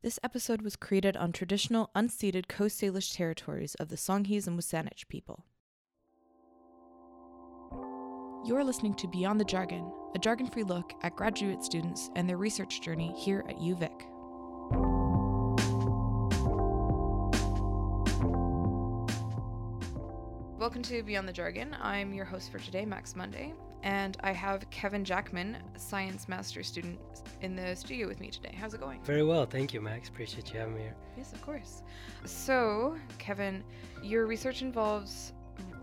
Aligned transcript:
This 0.00 0.20
episode 0.22 0.62
was 0.62 0.76
created 0.76 1.16
on 1.16 1.32
traditional 1.32 1.90
unceded 1.92 2.46
Coast 2.46 2.80
Salish 2.80 3.16
territories 3.16 3.74
of 3.80 3.88
the 3.88 3.96
Songhees 3.96 4.46
and 4.46 4.56
Wasanich 4.56 5.08
people. 5.08 5.44
You're 8.46 8.62
listening 8.62 8.94
to 8.94 9.08
Beyond 9.08 9.40
the 9.40 9.44
Jargon, 9.44 9.90
a 10.14 10.20
jargon 10.20 10.46
free 10.46 10.62
look 10.62 10.92
at 11.02 11.16
graduate 11.16 11.64
students 11.64 12.10
and 12.14 12.28
their 12.28 12.36
research 12.36 12.80
journey 12.80 13.12
here 13.18 13.44
at 13.48 13.56
UVic. 13.56 13.90
Welcome 20.60 20.82
to 20.84 21.02
Beyond 21.02 21.26
the 21.26 21.32
Jargon. 21.32 21.76
I'm 21.82 22.14
your 22.14 22.24
host 22.24 22.52
for 22.52 22.60
today, 22.60 22.84
Max 22.84 23.16
Monday, 23.16 23.52
and 23.82 24.16
I 24.20 24.32
have 24.32 24.68
Kevin 24.70 25.04
Jackman, 25.04 25.56
science 25.76 26.28
master 26.28 26.62
student, 26.62 26.98
in 27.40 27.54
the 27.54 27.74
studio 27.76 28.08
with 28.08 28.20
me 28.20 28.30
today. 28.30 28.54
How's 28.58 28.74
it 28.74 28.80
going? 28.80 29.00
Very 29.04 29.22
well, 29.22 29.46
thank 29.46 29.72
you, 29.72 29.80
Max. 29.80 30.08
Appreciate 30.08 30.52
you 30.52 30.58
having 30.58 30.74
me 30.74 30.82
here. 30.82 30.94
Yes, 31.16 31.32
of 31.32 31.42
course. 31.42 31.82
So, 32.24 32.96
Kevin, 33.18 33.62
your 34.02 34.26
research 34.26 34.62
involves 34.62 35.32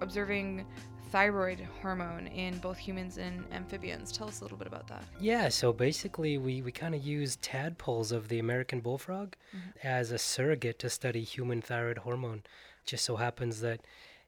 observing 0.01 0.65
thyroid 1.11 1.65
hormone 1.81 2.27
in 2.27 2.57
both 2.57 2.77
humans 2.77 3.17
and 3.17 3.45
amphibians. 3.53 4.11
Tell 4.11 4.27
us 4.27 4.41
a 4.41 4.43
little 4.43 4.57
bit 4.57 4.67
about 4.67 4.87
that. 4.87 5.03
Yeah, 5.19 5.49
so 5.49 5.71
basically, 5.71 6.37
we, 6.37 6.61
we 6.61 6.71
kind 6.71 6.93
of 6.93 7.05
use 7.05 7.37
tadpoles 7.37 8.11
of 8.11 8.27
the 8.27 8.39
American 8.39 8.81
bullfrog 8.81 9.35
mm-hmm. 9.55 9.87
as 9.87 10.11
a 10.11 10.17
surrogate 10.17 10.79
to 10.79 10.89
study 10.89 11.23
human 11.23 11.61
thyroid 11.61 11.99
hormone. 11.99 12.43
Just 12.85 13.05
so 13.05 13.15
happens 13.15 13.61
that 13.61 13.81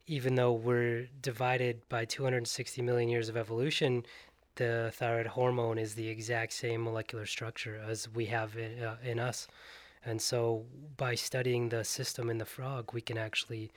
even 0.07 0.35
though 0.35 0.53
we're 0.53 1.07
divided 1.21 1.87
by 1.89 2.05
260 2.05 2.81
million 2.81 3.09
years 3.09 3.29
of 3.29 3.37
evolution, 3.37 4.05
the 4.55 4.91
thyroid 4.95 5.27
hormone 5.27 5.77
is 5.77 5.95
the 5.95 6.07
exact 6.07 6.53
same 6.53 6.83
molecular 6.83 7.25
structure 7.25 7.79
as 7.87 8.09
we 8.13 8.25
have 8.25 8.57
in, 8.57 8.83
uh, 8.83 8.95
in 9.03 9.19
us. 9.19 9.47
And 10.05 10.21
so 10.21 10.65
by 10.95 11.15
studying 11.15 11.69
the 11.69 11.83
system 11.83 12.29
in 12.29 12.37
the 12.37 12.45
frog, 12.45 12.93
we 12.93 13.01
can 13.01 13.17
actually 13.17 13.69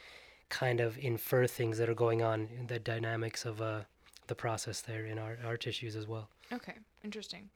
kind 0.48 0.80
of 0.80 0.96
infer 0.98 1.46
things 1.46 1.78
that 1.78 1.88
are 1.88 1.94
going 1.94 2.22
on 2.22 2.48
in 2.58 2.68
the 2.68 2.78
dynamics 2.78 3.44
of 3.44 3.60
uh, 3.60 3.80
the 4.28 4.34
process 4.34 4.80
there 4.80 5.06
in 5.06 5.18
our, 5.18 5.36
our 5.44 5.56
tissues 5.56 5.96
as 5.96 6.06
well. 6.06 6.28
Okay, 6.52 6.74
interesting. 7.04 7.50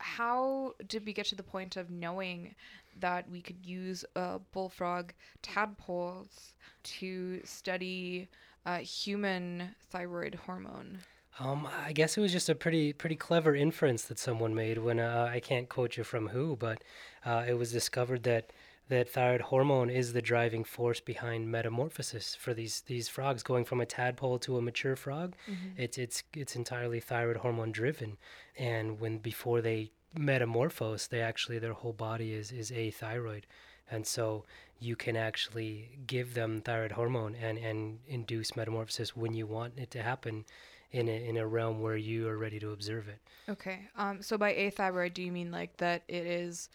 How 0.00 0.74
did 0.88 1.04
we 1.04 1.12
get 1.12 1.26
to 1.26 1.34
the 1.34 1.42
point 1.42 1.76
of 1.76 1.90
knowing 1.90 2.54
that 2.98 3.30
we 3.30 3.40
could 3.40 3.64
use 3.64 4.04
uh, 4.16 4.38
bullfrog 4.52 5.12
tadpoles 5.42 6.54
to 6.82 7.40
study 7.44 8.28
uh, 8.66 8.78
human 8.78 9.74
thyroid 9.90 10.34
hormone? 10.46 10.98
Um, 11.38 11.68
I 11.86 11.92
guess 11.92 12.16
it 12.16 12.20
was 12.20 12.32
just 12.32 12.48
a 12.48 12.54
pretty 12.54 12.92
pretty 12.92 13.16
clever 13.16 13.54
inference 13.54 14.02
that 14.04 14.18
someone 14.18 14.54
made. 14.54 14.78
When 14.78 14.98
uh, 14.98 15.30
I 15.32 15.40
can't 15.40 15.68
quote 15.68 15.96
you 15.96 16.04
from 16.04 16.28
who, 16.28 16.56
but 16.56 16.82
uh, 17.24 17.44
it 17.46 17.54
was 17.54 17.72
discovered 17.72 18.24
that 18.24 18.50
that 18.90 19.08
thyroid 19.08 19.40
hormone 19.40 19.88
is 19.88 20.12
the 20.12 20.20
driving 20.20 20.64
force 20.64 21.00
behind 21.00 21.50
metamorphosis 21.50 22.34
for 22.34 22.52
these 22.52 22.82
these 22.82 23.08
frogs 23.08 23.42
going 23.42 23.64
from 23.64 23.80
a 23.80 23.86
tadpole 23.86 24.38
to 24.40 24.58
a 24.58 24.62
mature 24.62 24.96
frog. 24.96 25.34
Mm-hmm. 25.48 25.82
It's 25.82 25.96
it's 25.96 26.22
it's 26.34 26.56
entirely 26.56 27.00
thyroid 27.00 27.38
hormone 27.38 27.72
driven, 27.72 28.18
and 28.58 29.00
when 29.00 29.18
before 29.18 29.60
they 29.62 29.92
metamorphose, 30.18 31.06
they 31.06 31.22
actually 31.22 31.58
their 31.58 31.72
whole 31.72 31.92
body 31.92 32.34
is 32.34 32.52
is 32.52 32.70
athyroid, 32.70 33.44
and 33.90 34.06
so 34.06 34.44
you 34.80 34.96
can 34.96 35.16
actually 35.16 35.98
give 36.06 36.34
them 36.34 36.60
thyroid 36.60 36.92
hormone 36.92 37.34
and 37.36 37.58
and 37.58 38.00
induce 38.08 38.56
metamorphosis 38.56 39.16
when 39.16 39.32
you 39.34 39.46
want 39.46 39.78
it 39.78 39.90
to 39.92 40.02
happen 40.02 40.44
in 40.92 41.08
a, 41.08 41.28
in 41.28 41.36
a 41.36 41.46
realm 41.46 41.80
where 41.80 41.96
you 41.96 42.26
are 42.28 42.36
ready 42.36 42.58
to 42.58 42.72
observe 42.72 43.08
it. 43.08 43.20
Okay. 43.48 43.88
Um. 43.96 44.20
So 44.20 44.36
by 44.36 44.52
athyroid, 44.52 45.14
do 45.14 45.22
you 45.22 45.30
mean 45.30 45.52
like 45.52 45.76
that 45.76 46.02
it 46.08 46.26
is 46.26 46.68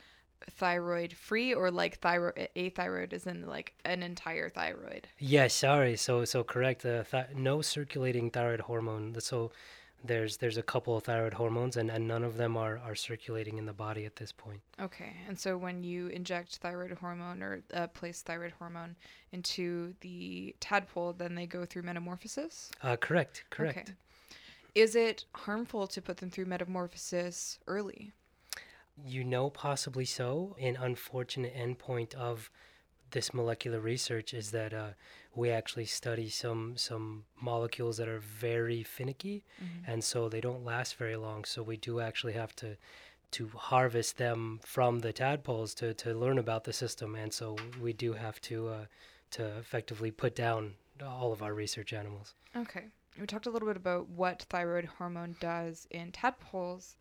thyroid 0.52 1.14
free 1.14 1.54
or 1.54 1.72
like 1.72 2.00
thyro 2.02 2.32
a 2.56 2.70
thyroid 2.70 3.12
athyroid 3.12 3.14
is 3.14 3.26
in 3.26 3.46
like 3.48 3.74
an 3.86 4.04
entire 4.04 4.50
thyroid? 4.50 5.08
Yes. 5.20 5.54
Sorry. 5.54 5.96
So 5.96 6.26
so 6.26 6.44
correct. 6.44 6.86
Uh, 6.86 7.04
th- 7.04 7.28
no 7.36 7.62
circulating 7.62 8.30
thyroid 8.30 8.62
hormone. 8.62 9.16
So 9.20 9.52
there's 10.04 10.38
there's 10.38 10.58
a 10.58 10.64
couple 10.64 10.96
of 10.96 11.04
thyroid 11.04 11.34
hormones 11.34 11.78
and, 11.78 11.90
and 11.90 12.08
none 12.08 12.24
of 12.24 12.38
them 12.38 12.58
are, 12.58 12.80
are 12.80 12.96
circulating 12.96 13.58
in 13.58 13.66
the 13.66 13.74
body 13.74 14.06
at 14.06 14.16
this 14.16 14.32
point. 14.32 14.62
Okay. 14.82 15.16
And 15.28 15.38
so 15.38 15.58
when 15.58 15.84
you 15.84 16.08
inject 16.08 16.58
thyroid 16.58 16.92
hormone 16.92 17.42
or 17.42 17.62
uh, 17.74 17.88
place 17.88 18.22
thyroid 18.22 18.54
hormone 18.58 18.96
into 19.32 19.94
the 20.02 20.56
tadpole, 20.60 21.14
then 21.14 21.36
they 21.36 21.48
go 21.48 21.66
through 21.66 21.84
metamorphosis? 21.84 22.72
Uh, 22.84 22.96
correct. 22.96 23.46
Correct. 23.50 23.78
Okay. 23.78 23.94
Is 24.76 24.96
it 24.96 25.26
harmful 25.34 25.88
to 25.88 26.02
put 26.02 26.18
them 26.18 26.30
through 26.30 26.46
metamorphosis 26.46 27.60
early? 27.66 28.12
You 29.04 29.24
know, 29.24 29.50
possibly 29.50 30.06
so. 30.06 30.56
An 30.60 30.78
unfortunate 30.80 31.56
endpoint 31.56 32.14
of 32.16 32.50
this 33.12 33.34
molecular 33.34 33.80
research 33.80 34.34
is 34.34 34.52
that 34.52 34.74
uh, 34.74 34.90
we 35.36 35.50
actually 35.50 35.86
study 35.86 36.30
some 36.30 36.78
some 36.78 37.26
molecules 37.42 37.98
that 37.98 38.08
are 38.08 38.20
very 38.20 38.84
finicky, 38.84 39.44
mm-hmm. 39.62 39.92
and 39.92 40.04
so 40.04 40.30
they 40.30 40.42
don't 40.42 40.66
last 40.66 40.96
very 40.96 41.16
long. 41.16 41.44
So 41.46 41.62
we 41.62 41.78
do 41.78 42.00
actually 42.00 42.34
have 42.34 42.56
to 42.58 42.78
to 43.32 43.50
harvest 43.56 44.18
them 44.18 44.60
from 44.64 45.00
the 45.00 45.12
tadpoles 45.12 45.74
to, 45.76 45.94
to 45.96 46.14
learn 46.14 46.38
about 46.38 46.64
the 46.64 46.72
system, 46.72 47.16
and 47.16 47.34
so 47.34 47.58
we 47.82 47.92
do 47.92 48.14
have 48.14 48.40
to 48.42 48.70
uh, 48.70 48.86
to 49.32 49.46
effectively 49.58 50.12
put 50.12 50.36
down 50.36 50.74
all 51.06 51.34
of 51.34 51.44
our 51.44 51.54
research 51.54 51.92
animals. 51.92 52.34
Okay 52.56 52.86
we 53.20 53.26
talked 53.26 53.46
a 53.46 53.50
little 53.50 53.68
bit 53.68 53.78
about 53.78 54.10
what 54.10 54.44
thyroid 54.50 54.86
hormone 54.86 55.36
does 55.40 55.88
in 55.92 56.12
tadpoles. 56.12 56.98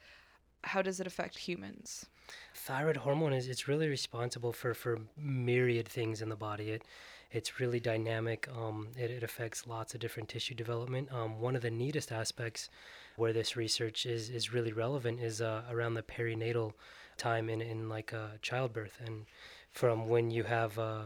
How 0.64 0.82
does 0.82 1.00
it 1.00 1.06
affect 1.06 1.38
humans? 1.38 2.06
Thyroid 2.54 2.96
hormone 2.98 3.32
is 3.32 3.48
it's 3.48 3.68
really 3.68 3.88
responsible 3.88 4.52
for, 4.52 4.74
for 4.74 4.98
myriad 5.16 5.88
things 5.88 6.22
in 6.22 6.28
the 6.28 6.36
body. 6.36 6.70
It 6.70 6.82
it's 7.30 7.58
really 7.58 7.80
dynamic. 7.80 8.48
Um, 8.56 8.88
it, 8.96 9.10
it 9.10 9.24
affects 9.24 9.66
lots 9.66 9.92
of 9.92 10.00
different 10.00 10.28
tissue 10.28 10.54
development. 10.54 11.12
Um, 11.12 11.40
one 11.40 11.56
of 11.56 11.62
the 11.62 11.70
neatest 11.70 12.12
aspects 12.12 12.70
where 13.16 13.32
this 13.32 13.56
research 13.56 14.06
is, 14.06 14.30
is 14.30 14.52
really 14.52 14.72
relevant 14.72 15.20
is 15.20 15.40
uh, 15.40 15.62
around 15.68 15.94
the 15.94 16.02
perinatal 16.02 16.74
time 17.16 17.48
in, 17.48 17.60
in 17.60 17.88
like 17.88 18.14
uh, 18.14 18.38
childbirth 18.40 19.00
and 19.04 19.26
from 19.70 20.08
when 20.08 20.30
you 20.30 20.44
have 20.44 20.78
uh, 20.78 21.02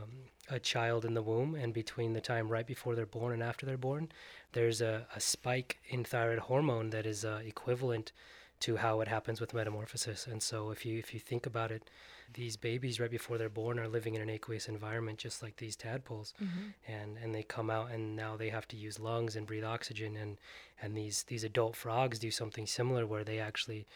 a 0.51 0.59
child 0.59 1.05
in 1.05 1.15
the 1.15 1.23
womb 1.23 1.55
and 1.55 1.73
between 1.73 2.13
the 2.13 2.21
time 2.21 2.49
right 2.49 2.67
before 2.67 2.95
they're 2.95 3.07
born 3.07 3.33
and 3.33 3.43
after 3.43 3.67
they're 3.67 3.77
born 3.77 4.09
there's 4.53 4.81
a, 4.81 5.07
a 5.15 5.21
spike 5.21 5.79
in 5.89 6.05
thyroid 6.05 6.39
hormone 6.39 6.91
that 6.91 7.07
is 7.07 7.25
uh, 7.25 7.41
equivalent 7.45 8.13
to 8.61 8.77
how 8.77 9.01
it 9.01 9.09
happens 9.09 9.41
with 9.41 9.55
metamorphosis. 9.55 10.27
And 10.27 10.43
so 10.43 10.71
if 10.71 10.85
you 10.85 10.99
if 10.99 11.15
you 11.15 11.21
think 11.21 11.47
about 11.47 11.71
it, 11.71 11.91
these 12.35 12.57
babies 12.57 12.99
right 12.99 13.11
before 13.11 13.39
they're 13.39 13.49
born 13.49 13.79
are 13.79 13.89
living 13.89 14.15
in 14.15 14.23
an 14.23 14.31
aqueous 14.31 14.69
environment 14.69 15.19
just 15.19 15.43
like 15.43 15.57
these 15.57 15.77
tadpoles. 15.77 16.35
Mm-hmm. 16.43 16.93
And 16.93 17.19
and 17.23 17.35
they 17.35 17.43
come 17.43 17.71
out 17.71 17.91
and 17.91 18.17
now 18.17 18.37
they 18.37 18.49
have 18.51 18.69
to 18.69 18.77
use 18.77 18.99
lungs 18.99 19.37
and 19.37 19.47
breathe 19.47 19.65
oxygen 19.65 20.17
and 20.17 20.39
and 20.83 20.97
these 20.97 21.25
these 21.25 21.45
adult 21.45 21.77
frogs 21.77 22.19
do 22.19 22.31
something 22.31 22.67
similar 22.67 23.07
where 23.07 23.25
they 23.25 23.39
actually 23.39 23.87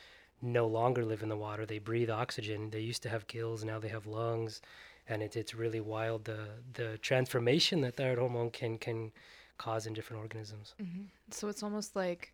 no 0.41 0.67
longer 0.67 1.05
live 1.05 1.23
in 1.23 1.29
the 1.29 1.37
water. 1.37 1.65
They 1.65 1.79
breathe 1.79 2.11
oxygen. 2.11 2.71
They 2.71 2.81
used 2.81 3.03
to 3.05 3.09
have 3.09 3.27
gills, 3.27 3.65
now 3.65 3.79
they 3.79 3.89
have 3.89 4.07
lungs. 4.07 4.61
And 5.09 5.23
it, 5.23 5.37
it's 5.37 5.55
really 5.55 5.81
wild 5.81 6.25
the 6.25 6.47
the 6.75 6.99
transformation 6.99 7.81
that 7.81 7.97
thyroid 7.97 8.19
hormone 8.19 8.51
can 8.51 8.79
can 8.79 9.13
cause 9.59 9.87
in 9.87 9.93
different 9.93 10.23
organisms. 10.23 10.75
Mm-hmm. 10.81 11.03
So 11.31 11.49
it's 11.49 11.63
almost 11.63 11.95
like 11.97 12.33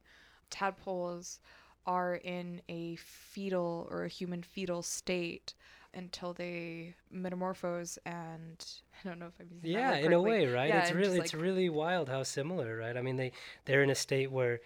tadpoles 0.50 1.40
are 1.88 2.16
in 2.16 2.60
a 2.68 2.96
fetal 2.96 3.88
or 3.90 4.04
a 4.04 4.08
human 4.08 4.42
fetal 4.42 4.82
state 4.82 5.54
until 5.94 6.34
they 6.34 6.94
metamorphose 7.10 7.98
and 8.04 8.64
I 9.04 9.08
don't 9.08 9.18
know 9.18 9.26
if 9.26 9.40
I'm 9.40 9.48
using 9.50 9.70
yeah 9.70 9.96
in 9.96 10.12
a 10.12 10.20
way 10.20 10.46
right? 10.46 10.68
Yeah, 10.68 10.82
it's 10.82 10.92
really 10.92 11.18
like 11.18 11.24
it's 11.24 11.34
really 11.34 11.70
wild 11.70 12.10
how 12.10 12.22
similar 12.22 12.76
right? 12.76 12.96
I 12.96 13.00
mean 13.00 13.16
they 13.16 13.32
they're 13.64 13.82
in 13.82 13.90
a 13.90 13.94
state 13.94 14.30
where 14.30 14.60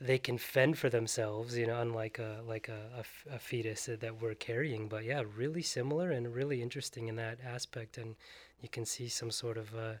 they 0.00 0.18
can 0.18 0.36
fend 0.36 0.76
for 0.76 0.90
themselves 0.90 1.56
you 1.56 1.68
know 1.68 1.80
unlike 1.80 2.18
a 2.18 2.40
like 2.44 2.68
a, 2.68 3.04
a, 3.30 3.36
a 3.36 3.38
fetus 3.38 3.88
that 4.00 4.20
we're 4.20 4.34
carrying. 4.34 4.88
But 4.88 5.04
yeah 5.04 5.22
really 5.36 5.62
similar 5.62 6.10
and 6.10 6.34
really 6.34 6.60
interesting 6.60 7.06
in 7.06 7.14
that 7.16 7.38
aspect. 7.46 7.98
And 7.98 8.16
you 8.60 8.68
can 8.68 8.84
see 8.84 9.08
some 9.08 9.30
sort 9.30 9.58
of 9.58 9.76
uh, 9.76 9.94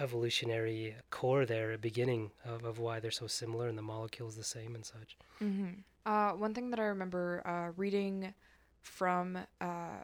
evolutionary 0.00 0.96
core 1.10 1.44
there, 1.46 1.72
a 1.72 1.78
beginning 1.78 2.32
of, 2.44 2.64
of 2.64 2.78
why 2.78 2.98
they're 2.98 3.10
so 3.10 3.26
similar 3.26 3.68
and 3.68 3.78
the 3.78 3.82
molecules 3.82 4.34
the 4.34 4.44
same 4.44 4.74
and 4.74 4.84
such. 4.84 5.16
Mm-hmm. 5.40 5.80
Uh, 6.04 6.32
one 6.32 6.54
thing 6.54 6.70
that 6.70 6.80
I 6.80 6.84
remember 6.84 7.42
uh, 7.46 7.72
reading 7.76 8.34
from 8.80 9.38
uh, 9.60 10.02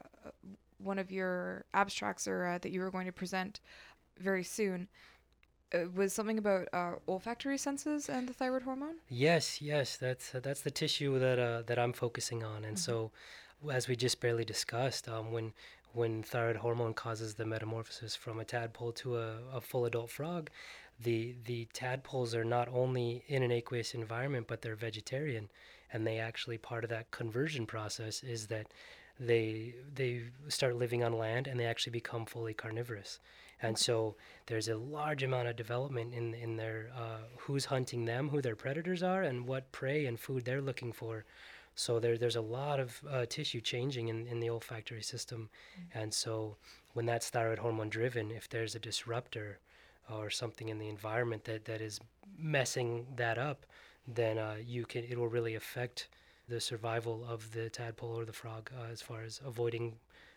one 0.79 0.99
of 0.99 1.11
your 1.11 1.65
abstracts 1.75 2.29
or 2.29 2.47
uh, 2.47 2.59
that 2.59 2.71
you 2.71 2.81
were 2.81 2.91
going 2.91 3.07
to 3.07 3.13
present 3.13 3.61
very 4.19 4.45
soon 4.45 4.89
uh, 5.75 5.81
was 5.95 6.13
something 6.13 6.39
about 6.39 6.69
uh, 6.73 6.93
olfactory 7.09 7.59
senses 7.59 8.09
and 8.09 8.29
the 8.29 8.33
thyroid 8.33 8.63
hormone. 8.63 8.97
Yes, 9.09 9.61
yes, 9.61 9.97
that's 9.97 10.31
that's 10.31 10.61
the 10.61 10.71
tissue 10.71 11.19
that 11.19 11.67
that 11.67 11.79
I'm 11.79 11.93
focusing 11.93 12.45
on, 12.45 12.65
and 12.65 12.77
mm-hmm. 12.77 12.77
so 12.77 13.11
as 13.73 13.89
we 13.89 13.97
just 13.97 14.21
barely 14.21 14.45
discussed, 14.45 15.09
um, 15.09 15.33
when 15.33 15.53
when 15.93 16.23
thyroid 16.23 16.57
hormone 16.57 16.95
causes 16.95 17.35
the 17.35 17.45
metamorphosis 17.45 18.15
from 18.15 18.39
a 18.39 18.45
tadpole 18.45 18.93
to 18.93 19.17
a, 19.17 19.39
a 19.53 19.61
full 19.61 19.85
adult 19.85 20.11
frog, 20.11 20.49
the 21.01 21.35
the 21.45 21.67
tadpoles 21.73 22.35
are 22.35 22.45
not 22.45 22.69
only 22.69 23.25
in 23.27 23.43
an 23.43 23.51
aqueous 23.51 23.95
environment 23.95 24.47
but 24.49 24.63
they're 24.63 24.77
vegetarian 24.77 25.49
and 25.93 26.07
they 26.07 26.19
actually 26.19 26.59
part 26.59 26.85
of 26.85 26.91
that 26.91 27.11
conversion 27.11 27.67
process 27.67 28.23
is 28.23 28.47
that 28.47 28.67
they 29.21 29.75
they 29.95 30.23
start 30.49 30.77
living 30.77 31.03
on 31.03 31.13
land 31.13 31.47
and 31.47 31.59
they 31.59 31.67
actually 31.67 31.93
become 31.93 32.25
fully 32.27 32.55
carnivorous. 32.55 33.19
And 33.61 33.77
so 33.77 34.15
there's 34.47 34.69
a 34.69 34.77
large 34.77 35.25
amount 35.25 35.49
of 35.49 35.57
development 35.57 36.15
in 36.15 36.35
in 36.35 36.57
their 36.57 36.91
uh, 36.97 37.25
who's 37.39 37.65
hunting 37.65 38.05
them, 38.05 38.29
who 38.29 38.41
their 38.41 38.57
predators 38.57 39.03
are, 39.03 39.23
and 39.23 39.47
what 39.49 39.73
prey 39.73 40.07
and 40.07 40.19
food 40.19 40.45
they're 40.45 40.61
looking 40.61 40.93
for. 40.93 41.25
So 41.75 42.01
there, 42.01 42.19
there's 42.19 42.35
a 42.35 42.41
lot 42.41 42.81
of 42.81 43.01
uh, 43.09 43.27
tissue 43.27 43.61
changing 43.61 44.09
in, 44.09 44.27
in 44.27 44.41
the 44.41 44.51
olfactory 44.51 45.03
system. 45.03 45.49
Mm-hmm. 45.79 45.99
And 46.01 46.13
so 46.13 46.57
when 46.95 47.07
that's 47.07 47.31
thyroid 47.31 47.61
hormone 47.61 47.89
driven, 47.89 48.33
if 48.33 48.49
there's 48.49 48.75
a 48.75 48.81
disruptor 48.81 49.61
or 50.13 50.29
something 50.29 50.71
in 50.71 50.79
the 50.79 50.89
environment 50.89 51.45
that, 51.45 51.67
that 51.67 51.81
is 51.81 52.01
messing 52.37 53.07
that 53.15 53.39
up, 53.39 53.65
then 54.15 54.39
uh, 54.39 54.57
you 54.65 54.85
can 54.85 55.05
it 55.05 55.19
will 55.19 55.29
really 55.29 55.55
affect 55.55 56.09
the 56.49 56.61
survival 56.61 57.25
of 57.29 57.53
the 57.53 57.69
tadpole 57.69 58.19
or 58.19 58.25
the 58.25 58.33
frog 58.33 58.71
uh, 58.79 58.91
as 58.91 59.03
far 59.03 59.23
as 59.23 59.41
avoiding 59.45 59.97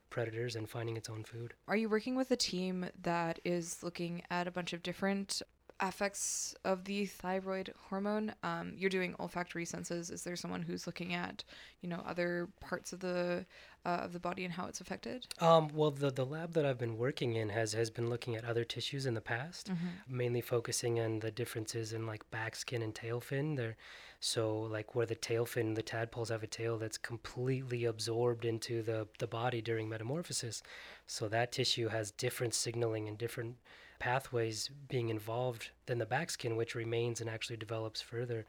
predators 0.10 0.56
and 0.58 0.70
finding 0.70 0.98
its 0.98 1.10
own 1.10 1.24
food. 1.24 1.54
Are 1.70 1.78
you 1.78 1.88
working 1.88 2.16
with 2.16 2.32
a 2.32 2.36
team 2.36 2.86
that 3.02 3.40
is 3.46 3.82
looking 3.82 4.24
at 4.30 4.46
a 4.46 4.52
bunch 4.52 4.74
of 4.74 4.84
different 4.84 5.42
effects 5.82 6.54
of 6.64 6.84
the 6.86 7.06
thyroid 7.06 7.74
hormone. 7.90 8.34
Um, 8.44 8.74
you're 8.78 8.90
doing 8.90 9.16
olfactory 9.20 9.66
senses. 9.66 10.12
Is 10.12 10.24
there 10.24 10.36
someone 10.36 10.62
who's 10.62 10.86
looking 10.86 11.14
at, 11.14 11.44
you 11.82 11.90
know, 11.90 12.04
other 12.06 12.50
parts 12.60 12.94
of 12.94 13.00
the 13.00 13.46
uh, 13.86 14.02
of 14.04 14.14
the 14.14 14.20
body 14.20 14.46
and 14.46 14.54
how 14.54 14.68
it's 14.68 14.82
affected? 14.82 15.26
Um, 15.40 15.70
well, 15.74 15.92
the 15.92 16.12
the 16.12 16.26
lab 16.26 16.54
that 16.54 16.66
I've 16.66 16.78
been 16.78 16.98
working 16.98 17.36
in 17.36 17.50
has 17.50 17.74
has 17.74 17.90
been 17.90 18.10
looking 18.10 18.36
at 18.36 18.46
other 18.46 18.64
tissues 18.64 19.06
in 19.06 19.14
the 19.14 19.22
past, 19.22 19.70
mm-hmm. 19.70 19.88
mainly 20.18 20.42
focusing 20.42 21.00
on 21.00 21.20
the 21.20 21.32
differences 21.32 21.94
in 21.94 22.06
like 22.06 22.30
back 22.32 22.56
skin 22.56 22.82
and 22.82 22.94
tail 22.94 23.20
fin. 23.20 23.56
There, 23.56 23.78
so 24.20 24.60
like 24.60 24.94
where 24.94 25.06
the 25.06 25.16
tail 25.16 25.46
fin, 25.46 25.74
the 25.74 25.82
tadpoles 25.82 26.30
have 26.30 26.44
a 26.44 26.48
tail 26.48 26.78
that's 26.78 26.98
completely 26.98 27.86
absorbed 27.86 28.46
into 28.46 28.82
the 28.84 29.08
the 29.20 29.28
body 29.28 29.62
during 29.62 29.90
metamorphosis. 29.90 30.62
So 31.08 31.28
that 31.30 31.52
tissue 31.52 31.88
has 31.88 32.12
different 32.12 32.54
signaling 32.54 33.08
and 33.08 33.18
different 33.18 33.58
pathways 34.00 34.70
being 34.90 35.10
involved 35.10 35.70
than 35.86 36.00
the 36.00 36.06
back 36.06 36.32
skin, 36.32 36.56
which 36.56 36.76
remains 36.76 37.22
and 37.22 37.30
actually 37.30 37.58
develops 37.58 38.02
further. 38.02 38.46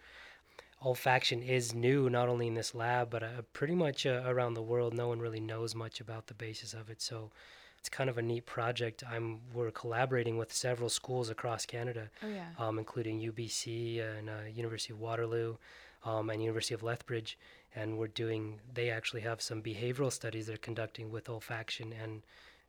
Olfaction 0.84 1.46
is 1.46 1.74
new, 1.74 2.10
not 2.10 2.28
only 2.28 2.48
in 2.48 2.54
this 2.54 2.74
lab, 2.74 3.10
but 3.10 3.22
uh, 3.22 3.42
pretty 3.52 3.74
much 3.74 4.04
uh, 4.06 4.22
around 4.26 4.54
the 4.54 4.62
world. 4.62 4.94
No 4.94 5.08
one 5.08 5.20
really 5.20 5.40
knows 5.40 5.74
much 5.74 6.00
about 6.00 6.26
the 6.26 6.34
basis 6.34 6.74
of 6.74 6.90
it. 6.90 7.00
So 7.00 7.30
it's 7.78 7.88
kind 7.88 8.10
of 8.10 8.18
a 8.18 8.22
neat 8.22 8.46
project. 8.46 9.02
I'm 9.10 9.40
we're 9.52 9.70
collaborating 9.70 10.38
with 10.38 10.52
several 10.52 10.88
schools 10.88 11.30
across 11.30 11.66
Canada, 11.66 12.10
oh, 12.22 12.28
yeah. 12.28 12.46
um, 12.58 12.78
including 12.78 13.20
UBC 13.20 14.00
and 14.18 14.28
uh, 14.28 14.44
University 14.52 14.92
of 14.92 15.00
Waterloo 15.00 15.56
um, 16.04 16.30
and 16.30 16.40
University 16.40 16.74
of 16.74 16.82
Lethbridge, 16.82 17.38
and 17.74 17.98
we're 17.98 18.08
doing. 18.08 18.60
They 18.72 18.90
actually 18.90 19.22
have 19.22 19.42
some 19.42 19.62
behavioral 19.62 20.12
studies 20.12 20.46
they're 20.46 20.56
conducting 20.56 21.10
with 21.10 21.26
olfaction 21.26 21.92
and 22.02 22.22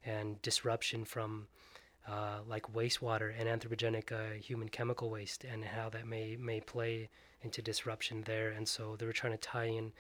and 0.06 0.42
disruption 0.42 1.06
from 1.06 1.48
uh, 2.08 2.40
like 2.48 2.74
wastewater 2.74 3.34
and 3.38 3.48
anthropogenic 3.48 4.12
uh, 4.12 4.34
human 4.34 4.68
chemical 4.70 5.10
waste 5.10 5.44
and 5.44 5.64
how 5.64 5.90
that 5.90 6.08
may 6.08 6.36
may 6.36 6.60
play 6.60 7.10
into 7.44 7.62
disruption 7.62 8.24
there. 8.26 8.50
And 8.50 8.68
so 8.68 8.96
they 8.96 9.06
were 9.06 9.14
trying 9.14 9.34
to 9.34 9.38
tie 9.38 9.66
in 9.66 9.92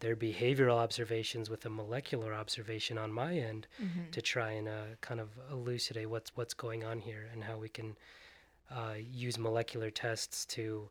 their 0.00 0.14
behavioral 0.14 0.76
observations 0.76 1.50
with 1.50 1.64
a 1.66 1.70
molecular 1.70 2.32
observation 2.32 2.98
on 2.98 3.12
my 3.12 3.36
end 3.36 3.66
mm-hmm. 3.82 4.10
to 4.12 4.22
try 4.22 4.52
and 4.52 4.68
uh, 4.68 4.82
kind 5.00 5.20
of 5.20 5.30
elucidate 5.50 6.08
what's 6.08 6.36
what's 6.36 6.54
going 6.54 6.84
on 6.84 7.00
here 7.00 7.28
and 7.32 7.42
how 7.42 7.56
we 7.56 7.68
can 7.68 7.96
uh, 8.70 8.94
use 8.98 9.38
molecular 9.38 9.90
tests 9.90 10.46
to 10.46 10.88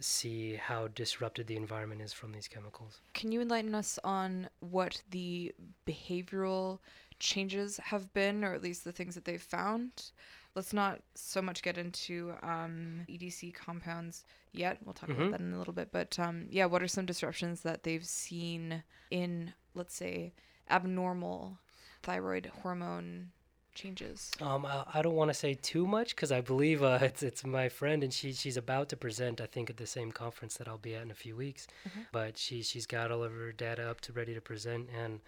see 0.00 0.54
how 0.54 0.86
disrupted 0.88 1.46
the 1.46 1.56
environment 1.56 2.00
is 2.00 2.12
from 2.12 2.30
these 2.30 2.46
chemicals. 2.46 3.00
Can 3.14 3.32
you 3.32 3.40
enlighten 3.40 3.74
us 3.74 3.98
on 4.04 4.48
what 4.60 5.02
the 5.10 5.52
behavioral 5.86 6.78
changes 7.18 7.78
have 7.78 8.12
been, 8.12 8.44
or 8.44 8.54
at 8.54 8.62
least 8.62 8.84
the 8.84 8.92
things 8.92 9.14
that 9.14 9.24
they've 9.24 9.42
found. 9.42 10.10
Let's 10.58 10.72
not 10.72 10.98
so 11.14 11.40
much 11.40 11.62
get 11.62 11.78
into 11.78 12.32
um, 12.42 13.02
EDC 13.08 13.54
compounds 13.54 14.24
yet. 14.52 14.78
We'll 14.84 14.92
talk 14.92 15.08
mm-hmm. 15.08 15.22
about 15.22 15.38
that 15.38 15.40
in 15.40 15.52
a 15.52 15.56
little 15.56 15.72
bit. 15.72 15.90
But 15.92 16.18
um, 16.18 16.46
yeah, 16.50 16.64
what 16.64 16.82
are 16.82 16.88
some 16.88 17.06
disruptions 17.06 17.60
that 17.60 17.84
they've 17.84 18.04
seen 18.04 18.82
in, 19.12 19.52
let's 19.76 19.94
say, 19.94 20.32
abnormal 20.68 21.58
thyroid 22.02 22.50
hormone 22.62 23.28
changes? 23.76 24.32
Um, 24.42 24.66
I, 24.66 24.82
I 24.94 25.02
don't 25.02 25.14
want 25.14 25.30
to 25.30 25.34
say 25.34 25.54
too 25.54 25.86
much 25.86 26.16
because 26.16 26.32
I 26.32 26.40
believe 26.40 26.82
uh, 26.82 26.98
it's 27.02 27.22
it's 27.22 27.46
my 27.46 27.68
friend 27.68 28.02
and 28.02 28.12
she 28.12 28.32
she's 28.32 28.56
about 28.56 28.88
to 28.88 28.96
present 28.96 29.40
I 29.40 29.46
think 29.46 29.70
at 29.70 29.76
the 29.76 29.86
same 29.86 30.10
conference 30.10 30.56
that 30.56 30.66
I'll 30.66 30.76
be 30.76 30.96
at 30.96 31.02
in 31.02 31.12
a 31.12 31.14
few 31.14 31.36
weeks, 31.36 31.68
mm-hmm. 31.88 32.00
but 32.10 32.36
she 32.36 32.64
she's 32.64 32.84
got 32.84 33.12
all 33.12 33.22
of 33.22 33.30
her 33.30 33.52
data 33.52 33.88
up 33.88 34.00
to 34.00 34.12
ready 34.12 34.34
to 34.34 34.40
present 34.40 34.88
and 34.92 35.20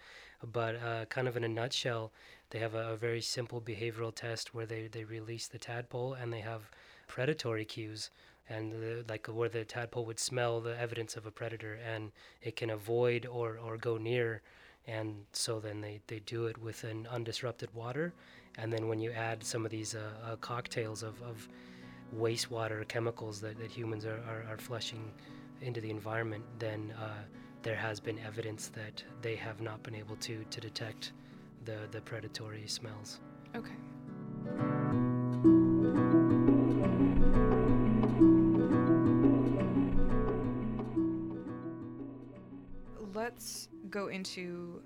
but 0.51 0.75
uh, 0.75 1.05
kind 1.05 1.27
of 1.27 1.37
in 1.37 1.43
a 1.43 1.47
nutshell, 1.47 2.11
they 2.51 2.59
have 2.59 2.75
a, 2.75 2.91
a, 2.91 2.95
very 2.95 3.21
simple 3.21 3.59
behavioral 3.59 4.13
test 4.13 4.53
where 4.53 4.65
they, 4.65 4.87
they 4.87 5.03
release 5.03 5.47
the 5.47 5.57
tadpole 5.57 6.13
and 6.13 6.31
they 6.31 6.41
have 6.41 6.69
predatory 7.07 7.65
cues 7.65 8.09
and 8.49 8.71
the, 8.71 9.05
like 9.09 9.27
where 9.27 9.49
the 9.49 9.65
tadpole 9.65 10.05
would 10.05 10.19
smell 10.19 10.61
the 10.61 10.79
evidence 10.79 11.15
of 11.15 11.25
a 11.25 11.31
predator 11.31 11.79
and 11.85 12.11
it 12.41 12.55
can 12.55 12.69
avoid 12.69 13.25
or, 13.25 13.57
or 13.57 13.77
go 13.77 13.97
near. 13.97 14.41
And 14.87 15.25
so 15.31 15.59
then 15.59 15.81
they, 15.81 16.01
they 16.07 16.19
do 16.19 16.45
it 16.47 16.57
with 16.57 16.83
an 16.83 17.07
undisrupted 17.11 17.73
water. 17.73 18.13
And 18.57 18.71
then 18.71 18.87
when 18.87 18.99
you 18.99 19.11
add 19.11 19.43
some 19.43 19.65
of 19.65 19.71
these 19.71 19.95
uh, 19.95 20.09
uh, 20.25 20.35
cocktails 20.37 21.03
of, 21.03 21.21
of 21.21 21.47
wastewater 22.17 22.87
chemicals 22.87 23.39
that, 23.41 23.57
that 23.59 23.71
humans 23.71 24.05
are, 24.05 24.21
are, 24.27 24.45
are 24.49 24.57
flushing 24.57 25.11
into 25.61 25.79
the 25.79 25.89
environment 25.89 26.43
then 26.59 26.93
uh, 26.99 27.23
there 27.63 27.75
has 27.75 27.99
been 27.99 28.19
evidence 28.19 28.69
that 28.69 29.03
they 29.21 29.35
have 29.35 29.61
not 29.61 29.81
been 29.83 29.95
able 29.95 30.15
to 30.17 30.43
to 30.49 30.59
detect 30.59 31.13
the 31.65 31.87
the 31.91 32.01
predatory 32.01 32.67
smells. 32.67 33.19
Okay. 33.55 33.71
Let's 43.13 43.67
go 43.89 44.07
into 44.07 44.81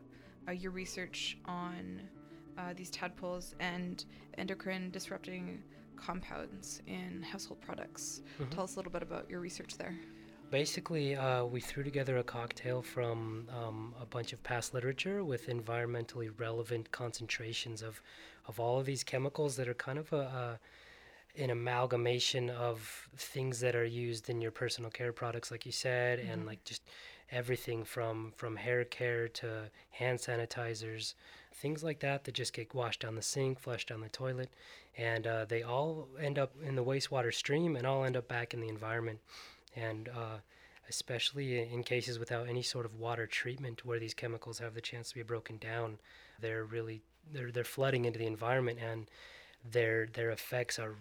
uh, 0.47 0.51
your 0.51 0.71
research 0.71 1.37
on 1.45 2.01
uh, 2.57 2.73
these 2.75 2.89
tadpoles 2.89 3.55
and 3.59 4.03
endocrine 4.37 4.89
disrupting 4.89 5.61
compounds 5.95 6.81
in 6.87 7.21
household 7.23 7.61
products. 7.61 8.21
Mm-hmm. 8.39 8.51
Tell 8.51 8.63
us 8.63 8.73
a 8.75 8.77
little 8.77 8.91
bit 8.91 9.01
about 9.01 9.29
your 9.29 9.39
research 9.39 9.77
there 9.77 9.95
basically, 10.55 11.17
uh, 11.17 11.43
we 11.43 11.59
threw 11.59 11.83
together 11.83 12.15
a 12.17 12.23
cocktail 12.23 12.81
from 12.81 13.45
um, 13.61 13.93
a 14.01 14.05
bunch 14.05 14.31
of 14.31 14.41
past 14.41 14.73
literature 14.73 15.21
with 15.21 15.47
environmentally 15.47 16.29
relevant 16.39 16.89
concentrations 16.91 17.81
of, 17.81 18.01
of 18.47 18.57
all 18.57 18.79
of 18.79 18.85
these 18.85 19.03
chemicals 19.03 19.57
that 19.57 19.67
are 19.67 19.73
kind 19.73 19.99
of 19.99 20.13
a, 20.13 20.17
a 20.17 20.59
an 21.37 21.49
amalgamation 21.49 22.49
of 22.49 23.09
things 23.17 23.59
that 23.59 23.75
are 23.75 23.83
used 23.83 24.29
in 24.29 24.39
your 24.39 24.51
personal 24.51 24.89
care 24.89 25.11
products, 25.11 25.51
like 25.51 25.65
you 25.65 25.73
said, 25.73 26.19
mm-hmm. 26.19 26.31
and 26.31 26.45
like 26.45 26.63
just 26.63 26.83
everything 27.33 27.83
from 27.83 28.31
from 28.37 28.55
hair 28.55 28.85
care 28.85 29.27
to 29.27 29.69
hand 29.89 30.17
sanitizers, 30.19 31.15
things 31.53 31.83
like 31.83 31.99
that 31.99 32.23
that 32.23 32.33
just 32.33 32.53
get 32.53 32.73
washed 32.73 33.01
down 33.01 33.15
the 33.15 33.21
sink, 33.21 33.59
flushed 33.59 33.89
down 33.89 33.99
the 33.99 34.07
toilet, 34.07 34.51
and 34.97 35.27
uh, 35.27 35.43
they 35.43 35.63
all 35.63 36.07
end 36.17 36.39
up 36.39 36.53
in 36.65 36.75
the 36.77 36.83
wastewater 36.85 37.33
stream 37.33 37.75
and 37.75 37.85
all 37.85 38.05
end 38.05 38.15
up 38.15 38.29
back 38.29 38.53
in 38.53 38.61
the 38.61 38.69
environment 38.69 39.19
and 39.75 40.09
uh, 40.09 40.37
especially 40.89 41.59
in 41.59 41.83
cases 41.83 42.19
without 42.19 42.47
any 42.47 42.61
sort 42.61 42.85
of 42.85 42.99
water 42.99 43.25
treatment 43.25 43.85
where 43.85 43.99
these 43.99 44.13
chemicals 44.13 44.59
have 44.59 44.73
the 44.73 44.81
chance 44.81 45.09
to 45.09 45.15
be 45.15 45.23
broken 45.23 45.57
down 45.57 45.97
they're 46.39 46.63
really 46.63 47.01
they're 47.31 47.51
they're 47.51 47.63
flooding 47.63 48.05
into 48.05 48.19
the 48.19 48.25
environment 48.25 48.79
and 48.81 49.09
their 49.63 50.07
their 50.13 50.31
effects 50.31 50.77
are 50.77 50.95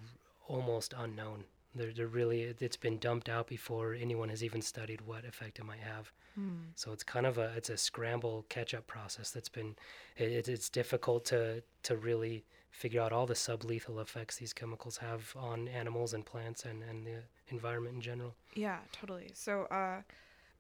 almost 0.49 0.95
unknown 0.97 1.45
they're, 1.75 1.93
they're 1.93 2.07
really 2.07 2.43
it's 2.43 2.77
been 2.77 2.99
dumped 2.99 3.29
out 3.29 3.47
before 3.47 3.95
anyone 3.95 4.29
has 4.29 4.43
even 4.43 4.63
studied 4.63 5.01
what 5.03 5.25
effect 5.25 5.59
it 5.59 5.65
might 5.65 5.81
have 5.81 6.13
mm. 6.39 6.57
so 6.75 6.93
it's 6.93 7.03
kind 7.03 7.27
of 7.27 7.39
a 7.39 7.53
it's 7.57 7.71
a 7.71 7.77
scramble 7.77 8.45
catch 8.49 8.75
up 8.75 8.87
process 8.87 9.31
that's 9.31 9.49
been 9.49 9.75
it, 10.17 10.49
it's 10.49 10.69
difficult 10.69 11.25
to 11.25 11.63
to 11.83 11.97
really 11.97 12.45
figure 12.75 13.01
out 13.01 13.13
all 13.13 13.25
the 13.25 13.35
sublethal 13.35 14.03
effects 14.03 14.37
these 14.37 14.53
chemicals 14.53 14.97
have 14.97 15.33
on 15.37 15.69
animals 15.69 16.13
and 16.13 16.27
plants 16.27 16.65
and, 16.65 16.83
and 16.83 17.07
the 17.07 17.23
environment 17.49 17.95
in 17.95 18.01
general. 18.01 18.35
Yeah, 18.55 18.79
totally. 18.93 19.31
So 19.33 19.63
uh, 19.65 20.03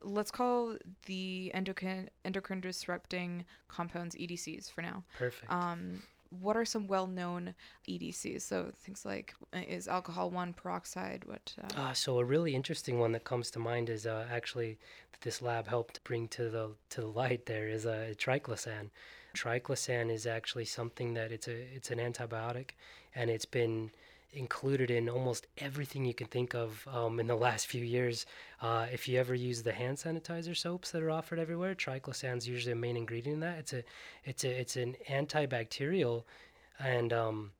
let's 0.00 0.30
call 0.30 0.76
the 1.06 1.50
endocrine 1.54 2.08
endocrine 2.24 2.60
disrupting 2.60 3.44
compounds 3.66 4.14
EDCs 4.14 4.70
for 4.70 4.82
now. 4.82 5.02
Perfect. 5.18 5.50
Um, 5.50 6.02
what 6.40 6.56
are 6.56 6.64
some 6.64 6.86
well-known 6.86 7.54
EDCs? 7.88 8.42
So 8.42 8.70
things 8.78 9.04
like 9.04 9.34
uh, 9.52 9.60
is 9.68 9.88
alcohol 9.88 10.30
one 10.30 10.52
peroxide? 10.52 11.24
What? 11.26 11.52
Uh... 11.60 11.80
Uh, 11.80 11.92
so 11.92 12.20
a 12.20 12.24
really 12.24 12.54
interesting 12.54 13.00
one 13.00 13.12
that 13.12 13.24
comes 13.24 13.50
to 13.52 13.58
mind 13.58 13.90
is 13.90 14.06
uh, 14.06 14.26
actually 14.30 14.78
that 15.10 15.20
this 15.20 15.42
lab 15.42 15.66
helped 15.66 16.02
bring 16.04 16.28
to 16.28 16.48
the 16.48 16.70
to 16.90 17.00
the 17.00 17.08
light. 17.08 17.46
There 17.46 17.68
is 17.68 17.86
a 17.86 18.14
triclosan. 18.16 18.90
Triclosan 19.34 20.10
is 20.10 20.26
actually 20.26 20.64
something 20.64 21.14
that 21.14 21.32
it's 21.32 21.48
a 21.48 21.56
it's 21.74 21.90
an 21.90 21.98
antibiotic, 21.98 22.70
and 23.14 23.28
it's 23.30 23.44
been 23.44 23.90
included 24.32 24.90
in 24.90 25.08
almost 25.08 25.46
everything 25.58 26.04
you 26.04 26.14
can 26.14 26.26
think 26.26 26.54
of 26.54 26.86
um, 26.92 27.20
in 27.20 27.26
the 27.26 27.34
last 27.34 27.66
few 27.66 27.84
years. 27.84 28.26
Uh, 28.60 28.86
if 28.92 29.08
you 29.08 29.18
ever 29.18 29.34
use 29.34 29.62
the 29.62 29.72
hand 29.72 29.96
sanitizer 29.96 30.56
soaps 30.56 30.90
that 30.90 31.02
are 31.02 31.10
offered 31.10 31.38
everywhere, 31.38 31.74
triclosan 31.74 32.36
is 32.36 32.48
usually 32.48 32.72
a 32.72 32.76
main 32.76 32.96
ingredient 32.96 33.34
in 33.34 33.40
that. 33.40 33.58
It's 33.58 33.72
a, 33.72 33.84
it's 34.24 34.44
a, 34.44 34.60
it's 34.60 34.76
an 34.76 34.96
antibacterial, 35.08 36.24
and 36.78 37.12
um, 37.12 37.52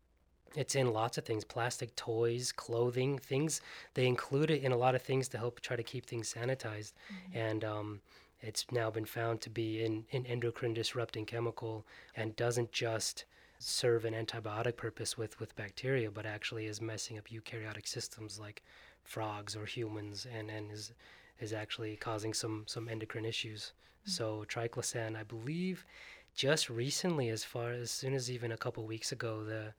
it's 0.56 0.74
in 0.74 0.92
lots 0.92 1.18
of 1.18 1.24
things: 1.24 1.44
plastic 1.44 1.94
toys, 1.96 2.52
clothing, 2.52 3.18
things. 3.18 3.60
They 3.94 4.06
include 4.06 4.50
it 4.50 4.62
in 4.62 4.72
a 4.72 4.76
lot 4.76 4.94
of 4.94 5.02
things 5.02 5.28
to 5.28 5.38
help 5.38 5.60
try 5.60 5.76
to 5.76 5.82
keep 5.82 6.06
things 6.06 6.32
sanitized, 6.32 6.92
mm-hmm. 6.92 7.38
and 7.38 7.64
um, 7.64 8.00
it's 8.46 8.66
now 8.70 8.90
been 8.90 9.04
found 9.04 9.40
to 9.40 9.50
be 9.50 9.84
an, 9.84 10.04
an 10.12 10.26
endocrine 10.26 10.74
disrupting 10.74 11.24
chemical 11.26 11.86
and 12.16 12.36
doesn't 12.36 12.72
just 12.72 13.24
serve 13.58 14.04
an 14.04 14.14
antibiotic 14.14 14.76
purpose 14.76 15.16
with, 15.16 15.40
with 15.40 15.56
bacteria, 15.56 16.10
but 16.10 16.26
actually 16.26 16.66
is 16.66 16.80
messing 16.80 17.16
up 17.16 17.28
eukaryotic 17.28 17.88
systems 17.88 18.38
like 18.38 18.62
frogs 19.02 19.56
or 19.56 19.64
humans 19.64 20.26
and, 20.32 20.50
and 20.50 20.70
is 20.70 20.92
is 21.40 21.52
actually 21.52 21.96
causing 21.96 22.32
some 22.32 22.64
some 22.66 22.88
endocrine 22.88 23.24
issues. 23.24 23.72
Mm-hmm. 24.02 24.10
So 24.10 24.44
triclosan, 24.48 25.16
I 25.16 25.24
believe, 25.24 25.84
just 26.34 26.70
recently, 26.70 27.28
as 27.28 27.44
far 27.44 27.72
as 27.72 27.90
soon 27.90 28.14
as 28.14 28.30
even 28.30 28.52
a 28.52 28.56
couple 28.56 28.84
weeks 28.84 29.12
ago, 29.12 29.44
the 29.44 29.74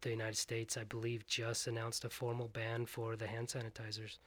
the 0.00 0.10
United 0.10 0.36
States, 0.36 0.76
I 0.76 0.84
believe, 0.84 1.26
just 1.26 1.66
announced 1.66 2.04
a 2.04 2.10
formal 2.10 2.48
ban 2.48 2.86
for 2.86 3.16
the 3.16 3.26
hand 3.26 3.48
sanitizers, 3.48 4.18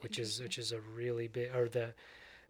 which 0.00 0.18
is 0.18 0.40
which 0.40 0.58
is 0.58 0.72
a 0.72 0.80
really 0.80 1.28
big 1.28 1.54
or 1.54 1.68
the 1.68 1.94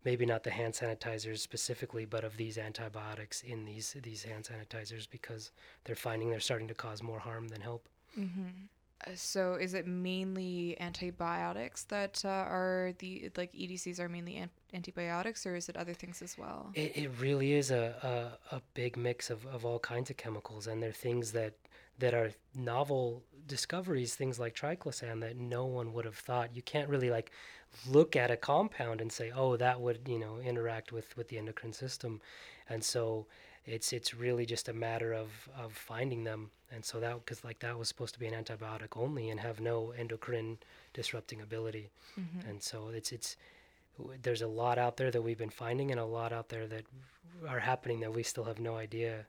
maybe 0.05 0.27
not 0.27 0.43
the 0.43 0.51
hand 0.51 0.75
sanitizers 0.75 1.39
specifically, 1.39 2.05
but 2.05 2.25
of 2.25 2.37
these 2.37 2.59
antibiotics 2.59 3.43
in 3.43 3.65
these 3.65 3.97
these 4.03 4.25
hand 4.25 4.45
sanitizers 4.45 5.09
because 5.09 5.51
they're 5.85 5.97
finding 5.97 6.31
they're 6.31 6.41
starting 6.41 6.69
to 6.69 6.75
cause 6.75 7.03
more 7.03 7.19
harm 7.19 7.49
than 7.49 7.61
help. 7.61 7.89
Mm-hmm. 8.19 8.49
So 9.15 9.55
is 9.55 9.75
it 9.75 9.87
mainly 9.87 10.77
antibiotics 10.81 11.85
that 11.85 12.23
uh, 12.25 12.29
are 12.29 12.93
the 12.99 13.31
like 13.37 13.53
EDCs 13.53 13.99
are 13.99 14.09
mainly 14.09 14.37
an- 14.37 14.51
antibiotics 14.75 15.47
or 15.47 15.57
is 15.57 15.69
it 15.69 15.77
other 15.77 15.95
things 15.95 16.23
as 16.23 16.37
well? 16.37 16.71
It, 16.75 16.97
it 16.97 17.11
really 17.19 17.55
is 17.55 17.71
a, 17.71 18.39
a, 18.53 18.57
a 18.57 18.63
big 18.75 18.97
mix 18.97 19.31
of, 19.31 19.47
of 19.47 19.65
all 19.65 19.79
kinds 19.79 20.11
of 20.11 20.17
chemicals 20.17 20.67
and 20.67 20.83
they're 20.83 20.93
things 20.93 21.33
that 21.33 21.55
that 21.99 22.15
are 22.15 22.31
novel 22.55 23.23
discoveries, 23.47 24.15
things 24.15 24.39
like 24.39 24.55
triclosan 24.55 25.21
that 25.21 25.37
no 25.37 25.67
one 25.67 25.93
would 25.93 26.07
have 26.07 26.17
thought. 26.17 26.57
You 26.57 26.63
can't 26.63 26.89
really 26.89 27.11
like 27.11 27.31
look 27.89 28.17
at 28.17 28.31
a 28.31 28.37
compound 28.37 29.01
and 29.01 29.13
say, 29.13 29.31
oh, 29.35 29.57
that 29.57 29.81
would 29.81 30.01
you 30.07 30.19
know 30.19 30.39
interact 30.39 30.93
with 30.93 31.17
with 31.17 31.29
the 31.29 31.39
endocrine 31.39 31.73
system, 31.73 32.21
and 32.69 32.83
so 32.83 33.27
it's 33.67 33.93
it's 33.93 34.15
really 34.15 34.47
just 34.47 34.69
a 34.69 34.73
matter 34.73 35.13
of 35.13 35.49
of 35.59 35.73
finding 35.73 36.25
them. 36.25 36.51
And 36.73 36.85
so 36.85 37.01
that 37.01 37.25
because 37.25 37.45
like 37.45 37.59
that 37.61 37.79
was 37.79 37.89
supposed 37.89 38.15
to 38.15 38.21
be 38.21 38.27
an 38.27 38.45
antibiotic 38.45 38.97
only 38.97 39.31
and 39.31 39.41
have 39.41 39.61
no 39.61 39.93
endocrine 39.93 40.59
disrupting 40.93 41.41
ability, 41.41 41.91
mm-hmm. 42.19 42.49
and 42.49 42.63
so 42.63 42.89
it's 42.89 43.13
it's 43.13 43.37
there's 44.23 44.43
a 44.43 44.47
lot 44.47 44.79
out 44.79 44.97
there 44.97 45.11
that 45.11 45.23
we've 45.23 45.39
been 45.39 45.51
finding 45.51 45.91
and 45.91 46.01
a 46.01 46.05
lot 46.05 46.33
out 46.33 46.49
there 46.49 46.67
that 46.67 46.85
are 47.49 47.59
happening 47.59 48.01
that 48.01 48.15
we 48.15 48.23
still 48.23 48.45
have 48.45 48.59
no 48.59 48.77
idea 48.77 49.27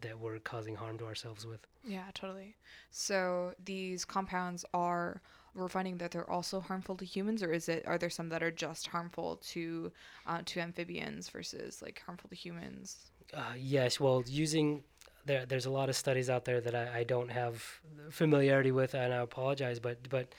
that 0.00 0.18
we're 0.18 0.38
causing 0.38 0.76
harm 0.76 0.98
to 0.98 1.06
ourselves 1.06 1.46
with. 1.46 1.66
Yeah, 1.84 2.04
totally. 2.14 2.56
So 2.90 3.54
these 3.64 4.04
compounds 4.04 4.64
are 4.72 5.20
we're 5.54 5.68
finding 5.68 5.98
that 5.98 6.12
they're 6.12 6.30
also 6.30 6.60
harmful 6.60 6.96
to 6.96 7.04
humans, 7.04 7.42
or 7.42 7.52
is 7.52 7.68
it 7.68 7.84
are 7.86 7.98
there 7.98 8.10
some 8.10 8.28
that 8.28 8.42
are 8.42 8.50
just 8.50 8.86
harmful 8.88 9.36
to 9.48 9.92
uh, 10.26 10.42
to 10.46 10.60
amphibians 10.60 11.28
versus 11.28 11.82
like 11.82 12.02
harmful 12.04 12.28
to 12.30 12.36
humans? 12.36 13.10
Uh, 13.34 13.54
yes, 13.56 14.00
well, 14.00 14.24
using 14.26 14.82
there, 15.26 15.44
there's 15.46 15.66
a 15.66 15.70
lot 15.70 15.88
of 15.88 15.96
studies 15.96 16.30
out 16.30 16.44
there 16.44 16.60
that 16.60 16.74
I, 16.74 17.00
I 17.00 17.04
don't 17.04 17.30
have 17.30 17.62
familiarity 18.10 18.72
with, 18.72 18.94
and 18.94 19.12
I 19.12 19.18
apologize, 19.18 19.78
but 19.78 20.08
but 20.08 20.34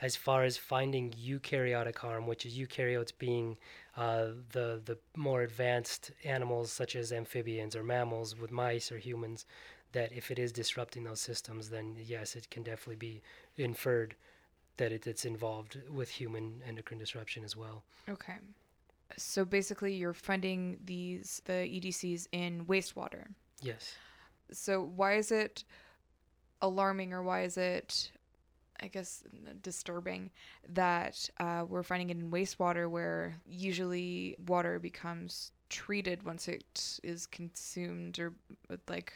as 0.00 0.16
far 0.16 0.42
as 0.42 0.56
finding 0.56 1.12
eukaryotic 1.12 1.96
harm, 1.96 2.26
which 2.26 2.44
is 2.44 2.58
eukaryotes 2.58 3.12
being 3.16 3.56
uh, 3.96 4.26
the 4.50 4.82
the 4.84 4.98
more 5.16 5.42
advanced 5.42 6.10
animals 6.24 6.72
such 6.72 6.96
as 6.96 7.12
amphibians 7.12 7.76
or 7.76 7.84
mammals 7.84 8.36
with 8.36 8.50
mice 8.50 8.90
or 8.90 8.98
humans, 8.98 9.46
that 9.92 10.12
if 10.12 10.30
it 10.30 10.38
is 10.38 10.52
disrupting 10.52 11.04
those 11.04 11.20
systems, 11.20 11.70
then 11.70 11.96
yes, 12.04 12.34
it 12.34 12.50
can 12.50 12.62
definitely 12.62 12.96
be 12.96 13.22
inferred 13.56 14.16
that 14.78 14.90
it, 14.90 15.06
it's 15.06 15.24
involved 15.24 15.78
with 15.88 16.08
human 16.08 16.62
endocrine 16.66 16.98
disruption 16.98 17.44
as 17.44 17.56
well. 17.56 17.84
Okay. 18.08 18.34
So 19.16 19.44
basically, 19.44 19.94
you're 19.94 20.14
finding 20.14 20.78
these 20.84 21.42
the 21.44 21.52
EDCs 21.52 22.28
in 22.32 22.64
wastewater. 22.66 23.26
Yes. 23.60 23.94
So 24.52 24.82
why 24.82 25.14
is 25.14 25.30
it 25.30 25.64
alarming, 26.60 27.12
or 27.12 27.22
why 27.22 27.42
is 27.42 27.56
it, 27.56 28.10
I 28.80 28.88
guess, 28.88 29.24
disturbing 29.62 30.30
that 30.68 31.28
uh, 31.40 31.64
we're 31.68 31.82
finding 31.82 32.10
it 32.10 32.16
in 32.16 32.30
wastewater, 32.30 32.88
where 32.88 33.36
usually 33.46 34.36
water 34.46 34.78
becomes 34.78 35.52
treated 35.68 36.22
once 36.22 36.48
it 36.48 37.00
is 37.02 37.26
consumed, 37.26 38.18
or 38.18 38.32
like. 38.88 39.12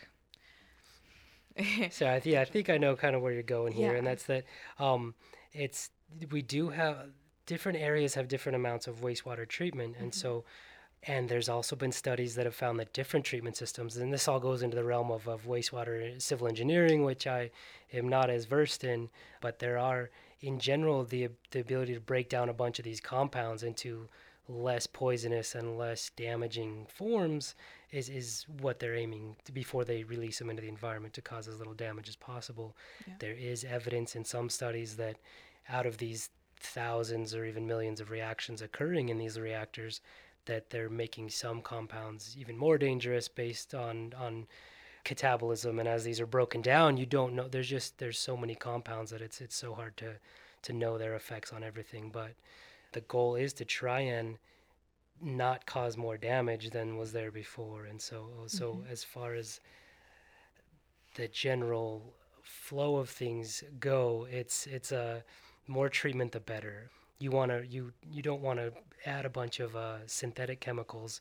so 1.91 2.07
I, 2.07 2.21
th- 2.21 2.35
yeah, 2.35 2.43
I 2.43 2.45
think 2.45 2.69
I 2.69 2.76
know 2.76 2.97
kind 2.97 3.17
of 3.17 3.23
where 3.23 3.33
you're 3.33 3.43
going 3.43 3.73
here, 3.73 3.93
yeah. 3.93 3.99
and 3.99 4.07
that's 4.07 4.25
that. 4.25 4.45
Um, 4.79 5.15
it's 5.53 5.91
we 6.31 6.43
do 6.43 6.69
have 6.69 7.09
different 7.47 7.79
areas 7.79 8.15
have 8.15 8.29
different 8.29 8.57
amounts 8.57 8.87
of 8.87 9.00
wastewater 9.00 9.49
treatment, 9.49 9.97
and 9.99 10.11
mm-hmm. 10.11 10.21
so 10.21 10.45
and 11.09 11.29
there's 11.29 11.49
also 11.49 11.76
been 11.76 11.93
studies 11.93 12.35
that 12.35 12.47
have 12.47 12.55
found 12.55 12.81
that 12.81 12.93
different 12.93 13.25
treatment 13.25 13.57
systems, 13.57 13.97
and 13.97 14.12
this 14.12 14.26
all 14.26 14.41
goes 14.41 14.62
into 14.62 14.76
the 14.76 14.85
realm 14.85 15.11
of, 15.11 15.29
of 15.29 15.47
wastewater 15.47 16.21
civil 16.21 16.49
engineering, 16.49 17.05
which 17.05 17.26
I 17.26 17.50
am 17.93 18.09
not 18.09 18.29
as 18.29 18.45
versed 18.45 18.83
in, 18.83 19.09
but 19.41 19.61
there 19.61 19.79
are, 19.79 20.11
in 20.41 20.59
general, 20.59 21.05
the, 21.05 21.29
the 21.53 21.61
ability 21.61 21.95
to 21.95 22.00
break 22.00 22.29
down 22.29 22.49
a 22.49 22.55
bunch 22.55 22.81
of 22.81 22.85
these 22.85 23.00
compounds 23.00 23.62
into 23.62 24.09
less 24.49 24.87
poisonous 24.87 25.55
and 25.55 25.79
less 25.79 26.11
damaging 26.17 26.87
forms 26.88 27.55
is, 27.91 28.09
is 28.09 28.47
what 28.61 28.79
they're 28.81 28.95
aiming 28.95 29.37
to 29.45 29.53
before 29.53 29.85
they 29.85 30.05
release 30.05 30.38
them 30.38 30.50
into 30.50 30.62
the 30.62 30.69
environment 30.69 31.15
to 31.15 31.23
cause 31.23 31.47
as 31.47 31.59
little 31.59 31.75
damage 31.75 32.09
as 32.09 32.17
possible. 32.17 32.76
Yeah. 33.07 33.15
There 33.21 33.35
is 33.35 33.65
evidence 33.65 34.17
in 34.17 34.25
some 34.25 34.49
studies 34.49 34.97
that 34.97 35.17
out 35.69 35.87
of 35.87 35.99
these 35.99 36.31
thousands 36.61 37.35
or 37.35 37.45
even 37.45 37.67
millions 37.67 38.01
of 38.01 38.11
reactions 38.11 38.63
occurring 38.63 39.09
in 39.09 39.19
these 39.19 39.39
reactors, 39.39 40.01
that 40.47 40.71
they're 40.71 40.89
making 40.89 41.29
some 41.29 41.61
compounds 41.61 42.37
even 42.39 42.57
more 42.57 42.79
dangerous 42.79 43.29
based 43.29 43.75
on 43.75 44.15
on 44.19 44.47
catabolism. 45.05 45.79
And 45.79 45.89
as 45.89 46.05
these 46.05 46.21
are 46.21 46.27
broken 46.27 46.63
down 46.63 46.97
you 46.97 47.07
don't 47.07 47.35
know 47.35 47.47
there's 47.49 47.69
just 47.69 47.99
there's 47.99 48.19
so 48.19 48.37
many 48.37 48.55
compounds 48.55 49.11
that 49.11 49.21
it's 49.21 49.41
it's 49.41 49.57
so 49.57 49.75
hard 49.75 49.97
to 49.99 50.15
to 50.63 50.73
know 50.73 50.99
their 50.99 51.15
effects 51.15 51.53
on 51.53 51.63
everything. 51.63 52.11
But 52.11 52.33
the 52.93 53.03
goal 53.03 53.37
is 53.37 53.53
to 53.55 53.65
try 53.65 54.01
and 54.01 54.39
not 55.21 55.67
cause 55.67 55.97
more 55.97 56.17
damage 56.17 56.71
than 56.71 56.97
was 56.97 57.13
there 57.13 57.31
before. 57.31 57.85
And 57.85 58.01
so 58.01 58.29
so 58.47 58.75
mm-hmm. 58.75 58.93
as 58.93 59.05
far 59.05 59.35
as 59.35 59.61
the 61.17 61.29
general 61.29 62.15
flow 62.43 62.97
of 62.97 63.11
things 63.11 63.65
go 63.81 64.27
it's 64.31 64.67
it's 64.67 64.93
a 64.93 65.25
more 65.66 65.88
treatment 65.88 66.32
the 66.32 66.40
better. 66.40 66.90
You 67.18 67.30
want 67.30 67.50
to 67.50 67.66
you 67.66 67.92
you 68.11 68.23
don't 68.23 68.42
want 68.42 68.58
to 68.58 68.73
add 69.04 69.25
a 69.25 69.30
bunch 69.30 69.61
of 69.61 69.76
uh, 69.76 70.06
synthetic 70.06 70.61
chemicals 70.61 71.20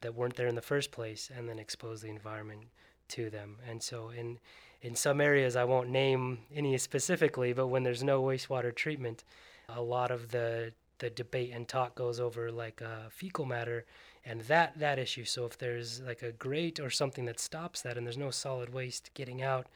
that 0.00 0.14
weren't 0.14 0.36
there 0.36 0.48
in 0.48 0.54
the 0.54 0.62
first 0.62 0.90
place 0.90 1.30
and 1.34 1.48
then 1.48 1.58
expose 1.58 2.02
the 2.02 2.08
environment 2.08 2.62
to 3.08 3.30
them. 3.30 3.56
And 3.68 3.82
so 3.82 4.10
in 4.10 4.38
in 4.82 4.94
some 4.94 5.20
areas 5.20 5.56
I 5.56 5.64
won't 5.64 5.88
name 5.88 6.38
any 6.54 6.76
specifically 6.78 7.52
but 7.52 7.68
when 7.68 7.82
there's 7.82 8.02
no 8.02 8.22
wastewater 8.22 8.74
treatment 8.74 9.24
a 9.68 9.80
lot 9.80 10.10
of 10.10 10.30
the 10.30 10.72
the 10.98 11.10
debate 11.10 11.50
and 11.52 11.68
talk 11.68 11.94
goes 11.94 12.18
over 12.20 12.50
like 12.50 12.80
uh, 12.80 13.08
fecal 13.10 13.44
matter 13.44 13.84
and 14.24 14.40
that 14.42 14.78
that 14.78 14.98
issue. 14.98 15.24
So 15.24 15.46
if 15.46 15.56
there's 15.58 16.00
like 16.00 16.22
a 16.22 16.32
grate 16.32 16.80
or 16.80 16.90
something 16.90 17.24
that 17.26 17.40
stops 17.40 17.82
that 17.82 17.96
and 17.96 18.06
there's 18.06 18.18
no 18.18 18.30
solid 18.30 18.72
waste 18.72 19.10
getting 19.14 19.42
out 19.42 19.68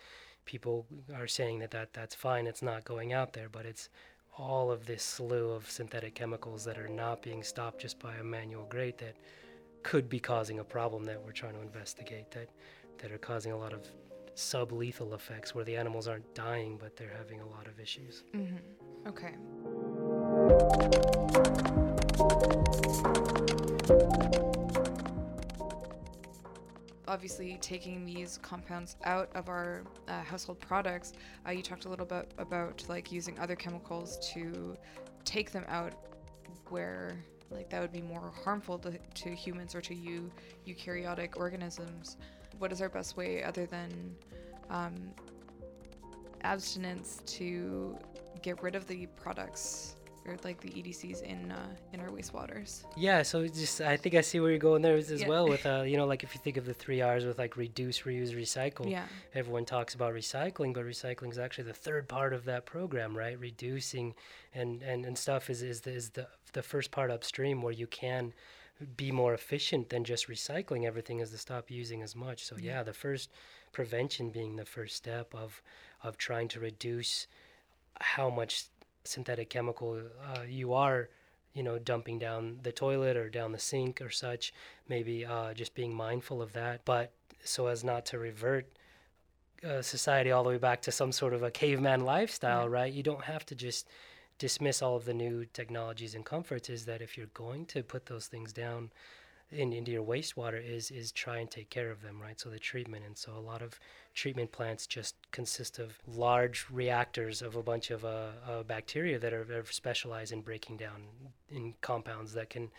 people 0.45 0.87
are 1.15 1.27
saying 1.27 1.59
that, 1.61 1.71
that 1.71 1.93
that's 1.93 2.15
fine 2.15 2.47
it's 2.47 2.63
not 2.63 2.85
going 2.85 3.13
out 3.13 3.33
there 3.33 3.49
but 3.49 3.67
it's 3.67 3.89
all 4.39 4.71
of 4.71 4.87
this 4.87 5.03
slew 5.03 5.51
of 5.51 5.71
synthetic 5.71 6.15
chemicals 6.15 6.65
that 6.65 6.79
are 6.79 6.89
not 6.89 7.23
being 7.23 7.43
stopped 7.43 7.81
just 7.81 7.99
by 7.99 8.15
a 8.17 8.25
manual 8.25 8.65
grate 8.65 8.99
that 8.99 9.17
could 9.83 10.09
be 10.09 10.21
causing 10.21 10.59
a 10.59 10.65
problem 10.65 11.05
that 11.05 11.23
we're 11.25 11.33
trying 11.33 11.55
to 11.55 11.63
investigate 11.63 12.31
that 12.31 12.49
that 12.99 13.11
are 13.11 13.19
causing 13.19 13.53
a 13.53 13.57
lot 13.57 13.73
of 13.73 13.87
sublethal 14.35 15.15
effects 15.15 15.55
where 15.55 15.65
the 15.65 15.77
animals 15.77 16.07
aren't 16.07 16.35
dying 16.35 16.77
but 16.79 16.97
they're 16.97 17.15
having 17.17 17.41
a 17.41 17.47
lot 17.47 17.67
of 17.67 17.81
issues. 17.81 18.25
Mm-hmm. 18.35 19.09
Okay 19.09 19.35
obviously 27.11 27.59
taking 27.61 28.07
these 28.07 28.39
compounds 28.41 28.95
out 29.03 29.29
of 29.35 29.49
our 29.49 29.83
uh, 30.07 30.23
household 30.23 30.61
products, 30.61 31.13
uh, 31.47 31.51
you 31.51 31.61
talked 31.61 31.85
a 31.85 31.89
little 31.89 32.07
bit 32.07 32.33
about 32.39 32.85
like 32.89 33.11
using 33.11 33.37
other 33.41 33.57
chemicals 33.57 34.17
to 34.33 34.77
take 35.25 35.51
them 35.51 35.65
out 35.69 35.93
where 36.69 37.17
like 37.51 37.69
that 37.69 37.81
would 37.81 37.91
be 37.91 38.01
more 38.01 38.33
harmful 38.45 38.79
to, 38.79 38.97
to 39.15 39.35
humans 39.35 39.75
or 39.75 39.81
to 39.81 39.93
you 39.93 40.31
eukaryotic 40.69 41.37
organisms. 41.37 42.17
What 42.59 42.71
is 42.71 42.81
our 42.81 42.89
best 42.89 43.17
way 43.17 43.43
other 43.43 43.67
than 43.67 44.15
um, 44.71 44.95
abstinence 46.43 47.23
to 47.27 47.99
get 48.41 48.63
rid 48.63 48.77
of 48.77 48.87
the 48.87 49.07
products 49.17 49.97
or 50.27 50.37
like 50.45 50.61
the 50.61 50.69
EDCs 50.71 51.23
in 51.23 51.51
uh, 51.51 51.67
in 51.93 52.01
our 52.01 52.09
wastewaters. 52.09 52.85
Yeah, 52.97 53.23
so 53.23 53.47
just 53.47 53.81
I 53.81 53.97
think 53.97 54.15
I 54.15 54.21
see 54.21 54.39
where 54.41 54.51
you're 54.51 54.59
going 54.59 54.83
there 54.83 54.97
as 54.97 55.11
Yeah. 55.11 55.29
well 55.29 55.49
with 55.49 55.65
uh, 55.75 55.83
you 55.83 55.97
know 55.97 56.07
like 56.07 56.23
if 56.23 56.35
you 56.35 56.41
think 56.43 56.57
of 56.57 56.67
the 56.67 56.75
three 56.75 57.01
R's 57.01 57.25
with 57.25 57.39
like 57.39 57.57
reduce, 57.57 58.01
reuse, 58.03 58.33
recycle. 58.35 58.91
Yeah. 58.91 59.07
Everyone 59.35 59.65
talks 59.65 59.95
about 59.95 60.13
recycling, 60.15 60.75
but 60.75 60.85
recycling 60.85 61.31
is 61.31 61.39
actually 61.39 61.65
the 61.65 61.73
third 61.73 62.09
part 62.09 62.33
of 62.33 62.45
that 62.45 62.67
program, 62.67 63.17
right? 63.17 63.39
Reducing 63.39 64.15
and 64.55 64.83
and, 64.83 65.05
and 65.05 65.17
stuff 65.17 65.49
is 65.51 65.63
is 65.63 65.81
the, 65.83 65.93
is 65.93 66.11
the 66.11 66.27
the 66.53 66.63
first 66.63 66.91
part 66.91 67.11
upstream 67.11 67.63
where 67.63 67.73
you 67.73 67.87
can 67.87 68.33
be 68.97 69.13
more 69.13 69.35
efficient 69.35 69.91
than 69.91 70.05
just 70.05 70.27
recycling 70.27 70.87
everything 70.87 71.21
is 71.21 71.31
to 71.31 71.37
stop 71.39 71.71
using 71.71 72.01
as 72.03 72.17
much. 72.17 72.45
So 72.45 72.57
Yeah. 72.57 72.77
yeah, 72.77 72.83
the 72.83 72.95
first 72.95 73.31
prevention 73.73 74.31
being 74.31 74.57
the 74.57 74.65
first 74.65 74.97
step 74.97 75.35
of 75.35 75.63
of 76.03 76.17
trying 76.17 76.49
to 76.49 76.61
reduce 76.61 77.27
how 78.01 78.31
much 78.31 78.65
synthetic 79.05 79.49
chemical 79.51 80.01
uh, 80.35 80.43
you 80.49 80.73
are 80.75 81.09
you 81.55 81.63
know 81.63 81.79
dumping 81.79 82.19
down 82.19 82.59
the 82.63 82.73
toilet 82.73 83.17
or 83.17 83.29
down 83.29 83.53
the 83.53 83.59
sink 83.59 84.01
or 84.01 84.11
such 84.11 84.53
maybe 84.89 85.25
uh, 85.25 85.53
just 85.55 85.75
being 85.75 85.95
mindful 85.95 86.41
of 86.43 86.53
that. 86.53 86.85
But 86.85 87.13
so 87.45 87.67
as 87.69 87.83
not 87.83 88.05
to 88.07 88.19
revert 88.19 88.67
uh, 89.67 89.83
society 89.83 90.31
all 90.31 90.43
the 90.43 90.51
way 90.51 90.59
back 90.59 90.81
to 90.83 90.93
some 90.93 91.13
sort 91.13 91.33
of 91.35 91.43
a 91.43 91.51
caveman 91.51 92.01
lifestyle 92.01 92.65
Yeah. 92.65 92.71
right? 92.79 92.93
You 92.93 93.03
don't 93.03 93.25
have 93.25 93.45
to 93.47 93.55
just 93.55 93.89
dismiss 94.39 94.81
all 94.83 94.97
of 94.97 95.05
the 95.05 95.13
new 95.15 95.45
technologies 95.53 96.15
and 96.15 96.25
comforts. 96.25 96.71
Is 96.71 96.85
that 96.87 97.03
if 97.03 97.17
you're 97.19 97.27
going 97.35 97.67
to 97.67 97.83
put 97.83 98.07
those 98.07 98.27
things 98.27 98.53
down 98.53 98.91
in, 99.51 99.73
into 99.73 99.91
your 99.91 100.05
wastewater 100.05 100.63
is 100.65 100.91
is 100.91 101.13
try 101.13 101.39
and 101.39 101.51
take 101.51 101.69
care 101.71 101.91
of 101.91 102.01
them 102.03 102.21
right? 102.23 102.39
So 102.41 102.49
the 102.51 102.59
treatment. 102.59 103.05
And 103.05 103.17
so 103.19 103.33
a 103.37 103.41
lot 103.41 103.63
of 103.63 103.79
treatment 104.15 104.53
plants 104.53 104.87
just 104.87 105.17
consist 105.31 105.79
of 105.79 105.99
large 106.07 106.67
reactors 106.71 107.43
of 107.43 107.57
a 107.57 107.63
bunch 107.63 107.91
of 107.91 108.05
uh, 108.05 108.29
uh, 108.49 108.63
bacteria 108.63 109.19
that 109.19 109.33
are, 109.33 109.43
are 109.43 109.65
specialized 109.71 110.33
in 110.33 110.41
breaking 110.41 110.77
down 110.77 111.03
in 111.51 111.75
compounds 111.81 112.33
that 112.35 112.51
can 112.51 112.71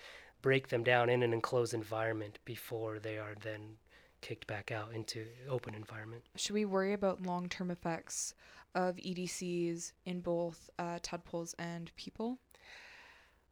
break 0.42 0.70
them 0.70 0.84
down 0.84 1.10
in 1.10 1.24
an 1.24 1.34
enclosed 1.34 1.74
environment 1.74 2.40
before 2.46 3.00
they 3.00 3.18
are 3.18 3.36
then 3.44 3.76
kicked 4.22 4.46
back 4.48 4.72
out 4.72 4.94
into 4.94 5.26
open 5.50 5.74
environment 5.74 6.24
Should 6.36 6.54
we 6.54 6.66
worry 6.66 6.94
about 6.94 7.22
long 7.24 7.50
term 7.50 7.72
effects 7.72 8.34
of 8.76 8.96
EDCs 8.98 9.94
in 10.06 10.22
both 10.22 10.70
uh, 10.80 11.00
tadpoles 11.02 11.56
and 11.60 11.92
people? 11.96 12.40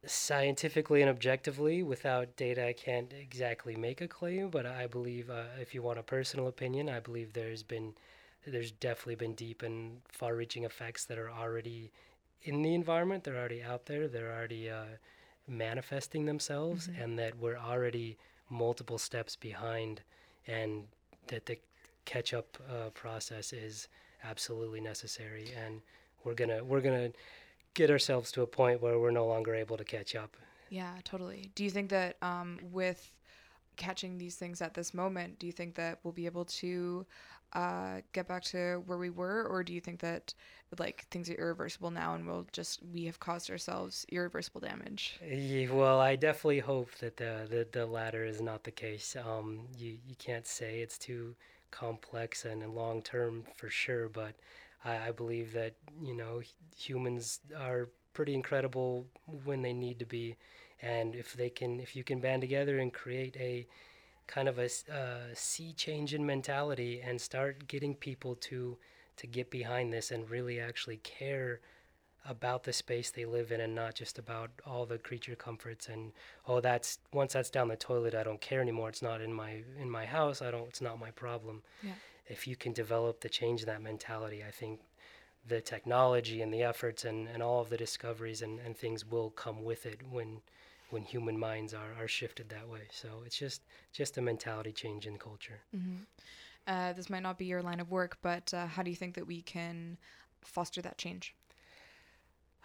Scientifically 0.06 1.02
and 1.02 1.10
objectively 1.10 1.82
without 1.82 2.34
data 2.36 2.66
i 2.66 2.72
can't 2.72 3.12
exactly 3.12 3.76
make 3.76 4.00
a 4.00 4.08
claim 4.08 4.48
but 4.48 4.64
i 4.64 4.86
believe 4.86 5.28
uh, 5.28 5.42
if 5.60 5.74
you 5.74 5.82
want 5.82 5.98
a 5.98 6.02
personal 6.02 6.48
opinion 6.48 6.88
i 6.88 6.98
believe 6.98 7.32
there's 7.32 7.62
been 7.62 7.92
there's 8.46 8.70
definitely 8.72 9.14
been 9.14 9.34
deep 9.34 9.62
and 9.62 10.00
far 10.08 10.34
reaching 10.34 10.64
effects 10.64 11.04
that 11.04 11.18
are 11.18 11.30
already 11.30 11.92
in 12.42 12.62
the 12.62 12.74
environment 12.74 13.24
they're 13.24 13.36
already 13.36 13.62
out 13.62 13.84
there 13.86 14.08
they're 14.08 14.32
already 14.32 14.70
uh, 14.70 14.84
manifesting 15.46 16.24
themselves 16.24 16.88
Mhm. 16.88 17.02
and 17.04 17.18
that 17.18 17.36
we're 17.36 17.58
already 17.58 18.16
multiple 18.48 18.98
steps 18.98 19.36
behind 19.36 20.00
and 20.46 20.88
that 21.26 21.44
the 21.46 21.58
catch 22.06 22.32
up 22.32 22.56
uh, 22.70 22.88
process 22.90 23.52
is 23.52 23.88
absolutely 24.24 24.80
necessary 24.80 25.52
and 25.52 25.82
we're 26.24 26.34
gonna 26.34 26.64
we're 26.64 26.80
gonna 26.80 27.10
get 27.74 27.90
ourselves 27.90 28.32
to 28.32 28.42
a 28.42 28.46
point 28.46 28.82
where 28.82 28.98
we're 28.98 29.10
no 29.10 29.26
longer 29.26 29.54
able 29.54 29.76
to 29.76 29.84
catch 29.84 30.14
up. 30.14 30.36
Yeah, 30.70 30.94
totally. 31.04 31.50
Do 31.54 31.64
you 31.64 31.70
think 31.70 31.90
that 31.90 32.16
um, 32.22 32.58
with 32.70 33.10
catching 33.76 34.18
these 34.18 34.36
things 34.36 34.60
at 34.62 34.74
this 34.74 34.94
moment, 34.94 35.38
do 35.38 35.46
you 35.46 35.52
think 35.52 35.74
that 35.74 35.98
we'll 36.02 36.12
be 36.12 36.26
able 36.26 36.44
to 36.44 37.06
uh, 37.52 38.00
get 38.12 38.28
back 38.28 38.44
to 38.44 38.82
where 38.86 38.98
we 38.98 39.10
were, 39.10 39.44
or 39.44 39.64
do 39.64 39.72
you 39.72 39.80
think 39.80 40.00
that 40.00 40.32
like 40.78 41.04
things 41.10 41.28
are 41.28 41.34
irreversible 41.34 41.90
now 41.90 42.14
and 42.14 42.24
we'll 42.24 42.46
just 42.52 42.80
we 42.92 43.04
have 43.06 43.18
caused 43.18 43.50
ourselves 43.50 44.06
irreversible 44.12 44.60
damage? 44.60 45.18
Well, 45.72 45.98
I 45.98 46.14
definitely 46.14 46.60
hope 46.60 46.94
that 47.00 47.16
the 47.16 47.46
the, 47.50 47.66
the 47.72 47.86
latter 47.86 48.24
is 48.24 48.40
not 48.40 48.62
the 48.62 48.70
case. 48.70 49.16
Um, 49.16 49.66
you 49.76 49.98
you 50.06 50.14
can't 50.16 50.46
say 50.46 50.80
it's 50.80 50.98
too 50.98 51.34
complex 51.72 52.44
and 52.44 52.64
long 52.74 53.02
term 53.02 53.44
for 53.56 53.68
sure, 53.68 54.08
but 54.08 54.34
I, 54.84 55.08
I 55.08 55.10
believe 55.12 55.52
that 55.52 55.74
you 56.02 56.14
know 56.14 56.42
humans 56.76 57.40
are 57.58 57.88
pretty 58.12 58.34
incredible 58.34 59.06
when 59.44 59.62
they 59.62 59.72
need 59.72 59.98
to 60.00 60.06
be, 60.06 60.36
and 60.82 61.14
if 61.14 61.34
they 61.34 61.50
can, 61.50 61.80
if 61.80 61.94
you 61.94 62.04
can 62.04 62.20
band 62.20 62.42
together 62.42 62.78
and 62.78 62.92
create 62.92 63.36
a 63.38 63.66
kind 64.26 64.48
of 64.48 64.58
a 64.58 64.66
uh, 64.92 65.34
sea 65.34 65.72
change 65.72 66.14
in 66.14 66.24
mentality 66.24 67.00
and 67.00 67.20
start 67.20 67.66
getting 67.66 67.94
people 67.94 68.36
to 68.36 68.76
to 69.16 69.26
get 69.26 69.50
behind 69.50 69.92
this 69.92 70.10
and 70.12 70.30
really 70.30 70.58
actually 70.60 70.96
care 70.98 71.60
about 72.26 72.64
the 72.64 72.72
space 72.72 73.10
they 73.10 73.24
live 73.24 73.50
in 73.50 73.60
and 73.60 73.74
not 73.74 73.94
just 73.94 74.18
about 74.18 74.50
all 74.66 74.86
the 74.86 74.98
creature 74.98 75.34
comforts 75.34 75.88
and 75.88 76.12
oh 76.46 76.60
that's 76.60 76.98
once 77.12 77.32
that's 77.32 77.50
down 77.50 77.68
the 77.68 77.76
toilet 77.76 78.14
I 78.14 78.22
don't 78.22 78.40
care 78.40 78.60
anymore. 78.60 78.88
It's 78.88 79.02
not 79.02 79.20
in 79.20 79.32
my 79.32 79.62
in 79.80 79.90
my 79.90 80.06
house. 80.06 80.40
I 80.42 80.50
don't 80.50 80.68
it's 80.68 80.80
not 80.80 80.98
my 81.00 81.10
problem. 81.10 81.62
Yeah. 81.82 81.92
If 82.30 82.46
you 82.46 82.56
can 82.56 82.72
develop 82.72 83.20
the 83.20 83.28
change 83.28 83.60
in 83.60 83.66
that 83.66 83.82
mentality 83.82 84.42
I 84.46 84.50
think 84.50 84.80
the 85.46 85.60
technology 85.60 86.42
and 86.42 86.52
the 86.52 86.62
efforts 86.62 87.04
and, 87.04 87.28
and 87.28 87.42
all 87.42 87.60
of 87.60 87.70
the 87.70 87.76
discoveries 87.76 88.42
and, 88.42 88.58
and 88.60 88.76
things 88.76 89.04
will 89.04 89.30
come 89.30 89.64
with 89.64 89.86
it 89.86 90.00
when 90.10 90.40
when 90.90 91.04
human 91.04 91.38
minds 91.38 91.72
are, 91.72 91.94
are 92.00 92.08
shifted 92.08 92.48
that 92.48 92.68
way. 92.68 92.88
So 92.90 93.08
it's 93.24 93.38
just 93.38 93.62
just 93.92 94.18
a 94.18 94.22
mentality 94.22 94.72
change 94.72 95.06
in 95.06 95.18
culture. 95.18 95.60
Hmm 95.72 96.02
Uh, 96.66 96.92
this 96.92 97.10
might 97.10 97.22
not 97.22 97.38
be 97.38 97.46
your 97.46 97.62
line 97.62 97.80
of 97.80 97.90
work, 97.90 98.18
but 98.22 98.52
uh, 98.54 98.66
how 98.66 98.82
do 98.82 98.90
you 98.90 98.96
think 98.96 99.14
that 99.14 99.26
we 99.26 99.42
can 99.42 99.98
foster 100.42 100.82
that 100.82 100.98
change? 100.98 101.34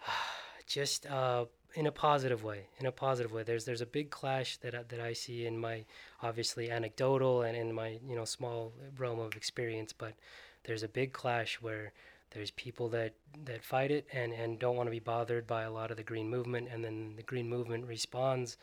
just 0.66 1.06
uh, 1.06 1.46
in 1.74 1.86
a 1.86 1.92
positive 1.92 2.42
way. 2.42 2.66
In 2.78 2.86
a 2.86 2.92
positive 2.92 3.32
way. 3.32 3.42
There's 3.42 3.64
there's 3.64 3.80
a 3.80 3.86
big 3.86 4.10
clash 4.10 4.56
that 4.58 4.74
I, 4.74 4.82
that 4.88 5.00
I 5.00 5.12
see 5.12 5.46
in 5.46 5.58
my 5.58 5.84
obviously 6.22 6.70
anecdotal 6.70 7.42
and 7.42 7.56
in 7.56 7.72
my 7.72 7.98
you 8.08 8.16
know 8.16 8.24
small 8.24 8.72
realm 8.98 9.18
of 9.18 9.36
experience, 9.36 9.92
but 9.92 10.14
there's 10.64 10.82
a 10.82 10.88
big 10.88 11.12
clash 11.12 11.60
where 11.60 11.92
there's 12.30 12.50
people 12.50 12.88
that 12.90 13.14
that 13.44 13.64
fight 13.64 13.90
it 13.90 14.06
and 14.12 14.32
and 14.32 14.58
don't 14.58 14.76
want 14.76 14.86
to 14.86 14.90
be 14.90 15.00
bothered 15.00 15.46
by 15.46 15.62
a 15.62 15.70
lot 15.70 15.90
of 15.90 15.96
the 15.96 16.02
green 16.02 16.28
movement, 16.28 16.68
and 16.70 16.84
then 16.84 17.14
the 17.16 17.22
green 17.22 17.48
movement 17.48 17.86
responds 17.86 18.56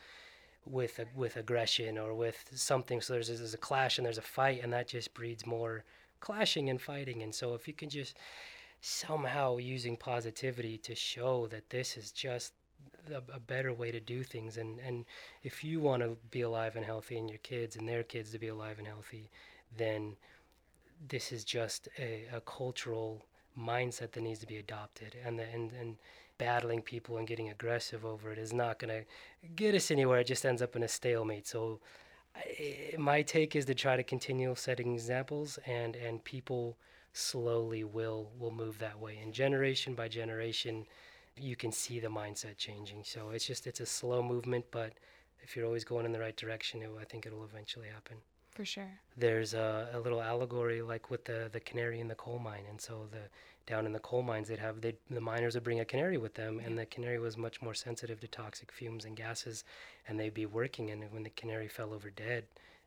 with 0.65 0.99
a, 0.99 1.05
with 1.15 1.35
aggression 1.35 1.97
or 1.97 2.13
with 2.13 2.49
something. 2.53 3.01
So 3.01 3.13
there's 3.13 3.27
there's 3.27 3.53
a 3.53 3.57
clash 3.57 3.97
and 3.97 4.05
there's 4.05 4.17
a 4.17 4.21
fight, 4.21 4.61
and 4.63 4.71
that 4.73 4.87
just 4.87 5.13
breeds 5.13 5.45
more 5.45 5.83
clashing 6.19 6.69
and 6.69 6.81
fighting. 6.81 7.21
And 7.21 7.35
so 7.35 7.53
if 7.53 7.67
you 7.67 7.73
can 7.73 7.89
just 7.89 8.17
somehow 8.79 9.57
using 9.57 9.95
positivity 9.95 10.77
to 10.77 10.95
show 10.95 11.47
that 11.47 11.69
this 11.69 11.95
is 11.95 12.11
just 12.11 12.53
a, 13.11 13.35
a 13.35 13.39
better 13.39 13.73
way 13.73 13.91
to 13.91 13.99
do 13.99 14.23
things. 14.23 14.57
And 14.57 14.79
and 14.79 15.05
if 15.43 15.63
you 15.63 15.79
want 15.79 16.03
to 16.03 16.17
be 16.31 16.41
alive 16.41 16.75
and 16.75 16.85
healthy 16.85 17.17
and 17.17 17.29
your 17.29 17.39
kids 17.39 17.75
and 17.75 17.87
their 17.87 18.03
kids 18.03 18.31
to 18.31 18.39
be 18.39 18.47
alive 18.47 18.77
and 18.77 18.87
healthy 18.87 19.29
then 19.77 20.15
this 21.09 21.31
is 21.31 21.43
just 21.43 21.89
a, 21.99 22.25
a 22.33 22.41
cultural 22.41 23.25
mindset 23.59 24.11
that 24.13 24.21
needs 24.21 24.39
to 24.39 24.47
be 24.47 24.57
adopted. 24.57 25.15
And 25.25 25.39
the, 25.39 25.43
and 25.53 25.71
and 25.79 25.97
battling 26.37 26.81
people 26.81 27.17
and 27.17 27.27
getting 27.27 27.49
aggressive 27.49 28.05
over 28.05 28.31
it 28.31 28.39
is 28.39 28.53
not 28.53 28.79
going 28.79 28.89
to 28.89 29.05
get 29.55 29.75
us 29.75 29.91
anywhere. 29.91 30.19
It 30.19 30.27
just 30.27 30.45
ends 30.45 30.61
up 30.61 30.75
in 30.75 30.83
a 30.83 30.87
stalemate. 30.87 31.47
So 31.47 31.79
I, 32.35 32.95
my 32.97 33.21
take 33.21 33.55
is 33.55 33.65
to 33.65 33.75
try 33.75 33.95
to 33.95 34.03
continue 34.03 34.53
setting 34.55 34.93
examples 34.93 35.59
and 35.65 35.95
and 35.95 36.23
people 36.23 36.77
slowly 37.13 37.83
will 37.83 38.31
will 38.39 38.51
move 38.51 38.79
that 38.79 38.99
way. 38.99 39.19
And 39.21 39.33
generation 39.33 39.93
by 39.95 40.07
generation 40.07 40.85
you 41.37 41.55
can 41.55 41.71
see 41.71 41.99
the 41.99 42.07
mindset 42.07 42.57
changing. 42.57 43.03
So 43.03 43.29
it's 43.31 43.45
just 43.45 43.67
it's 43.67 43.79
a 43.79 43.85
slow 43.85 44.21
movement 44.21 44.65
but 44.71 44.93
if 45.41 45.55
you're 45.55 45.65
always 45.65 45.83
going 45.83 46.05
in 46.05 46.11
the 46.13 46.19
right 46.19 46.37
direction 46.37 46.81
it, 46.81 46.89
i 46.99 47.03
think 47.03 47.25
it'll 47.25 47.43
eventually 47.43 47.87
happen. 47.87 48.17
For 48.51 48.65
sure. 48.65 48.91
there's 49.17 49.55
a, 49.55 49.89
a 49.93 49.99
little 49.99 50.21
allegory 50.21 50.83
like 50.83 51.09
with 51.09 51.25
the 51.25 51.49
the 51.51 51.59
canary 51.59 51.99
in 51.99 52.07
the 52.07 52.15
coal 52.15 52.39
mine. 52.39 52.63
And 52.69 52.79
so 52.79 53.07
the 53.11 53.29
down 53.65 53.85
in 53.85 53.93
the 53.93 53.99
coal 53.99 54.21
mines 54.21 54.47
they'd 54.49 54.59
have 54.59 54.81
they 54.81 54.95
the 55.09 55.21
miners 55.21 55.55
would 55.55 55.63
bring 55.63 55.79
a 55.79 55.85
canary 55.85 56.17
with 56.17 56.35
them 56.35 56.59
and 56.63 56.77
the 56.77 56.85
canary 56.85 57.17
was 57.17 57.37
much 57.37 57.61
more 57.61 57.73
sensitive 57.73 58.19
to 58.19 58.27
toxic 58.27 58.71
fumes 58.71 59.05
and 59.05 59.15
gases 59.15 59.63
and 60.07 60.19
they'd 60.19 60.33
be 60.33 60.45
working. 60.45 60.91
And 60.91 61.03
when 61.11 61.23
the 61.23 61.31
canary 61.31 61.67
fell 61.67 61.93
over 61.93 62.09
dead 62.09 62.45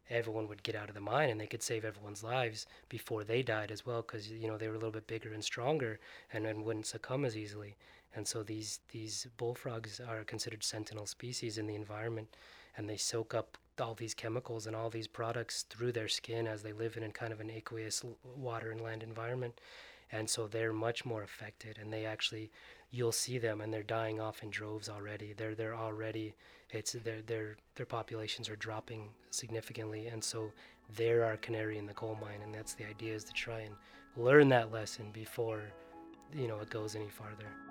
everyone 0.08 0.46
would 0.48 0.62
get 0.62 0.76
out 0.76 0.88
of 0.88 0.94
the 0.94 1.00
mine 1.00 1.30
and 1.30 1.40
they 1.40 1.46
could 1.46 1.62
save 1.62 1.84
everyone's 1.84 2.22
lives 2.22 2.66
before 2.88 3.24
they 3.24 3.42
died 3.42 3.70
as 3.70 3.84
well 3.84 4.02
because 4.02 4.30
you 4.30 4.46
know 4.46 4.56
they 4.56 4.68
were 4.68 4.74
a 4.74 4.78
little 4.78 4.92
bit 4.92 5.06
bigger 5.06 5.32
and 5.32 5.42
stronger 5.42 5.98
and 6.32 6.44
then 6.44 6.62
wouldn't 6.62 6.86
succumb 6.86 7.24
as 7.24 7.36
easily 7.36 7.76
and 8.16 8.26
so 8.26 8.42
these 8.42 8.80
these 8.90 9.28
bullfrogs 9.36 10.00
are 10.00 10.24
considered 10.24 10.64
sentinel 10.64 11.06
species 11.06 11.58
in 11.58 11.66
the 11.66 11.74
environment 11.74 12.34
and 12.76 12.88
they 12.88 12.96
soak 12.96 13.34
up 13.34 13.56
all 13.80 13.94
these 13.94 14.14
chemicals 14.14 14.66
and 14.66 14.74
all 14.74 14.90
these 14.90 15.06
products 15.06 15.64
through 15.68 15.92
their 15.92 16.08
skin 16.08 16.46
as 16.46 16.62
they 16.62 16.72
live 16.72 16.96
in 16.96 17.02
a 17.02 17.10
kind 17.10 17.32
of 17.32 17.40
an 17.40 17.50
aqueous 17.50 18.02
water 18.36 18.70
and 18.70 18.80
land 18.80 19.02
environment. 19.02 19.60
And 20.12 20.28
so 20.28 20.46
they're 20.46 20.72
much 20.72 21.04
more 21.04 21.22
affected 21.22 21.78
and 21.78 21.92
they 21.92 22.06
actually 22.06 22.50
you'll 22.90 23.12
see 23.12 23.38
them 23.38 23.60
and 23.60 23.72
they're 23.72 23.82
dying 23.82 24.20
off 24.20 24.42
in 24.42 24.50
droves 24.50 24.88
already. 24.88 25.34
They're 25.36 25.54
they're 25.54 25.76
already 25.76 26.34
it's 26.70 26.92
their 26.92 27.22
their 27.22 27.56
their 27.74 27.86
populations 27.86 28.48
are 28.48 28.56
dropping 28.56 29.10
significantly. 29.30 30.06
And 30.06 30.22
so 30.22 30.52
they're 30.94 31.24
our 31.24 31.36
canary 31.36 31.78
in 31.78 31.86
the 31.86 31.94
coal 31.94 32.16
mine 32.20 32.40
and 32.42 32.54
that's 32.54 32.74
the 32.74 32.86
idea 32.86 33.14
is 33.14 33.24
to 33.24 33.32
try 33.32 33.60
and 33.60 33.74
learn 34.16 34.48
that 34.50 34.72
lesson 34.72 35.10
before 35.12 35.62
you 36.34 36.48
know 36.48 36.60
it 36.60 36.70
goes 36.70 36.94
any 36.94 37.08
farther. 37.08 37.65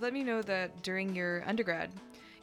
Let 0.00 0.12
me 0.12 0.24
know 0.24 0.42
that 0.42 0.82
during 0.82 1.14
your 1.14 1.46
undergrad, 1.46 1.90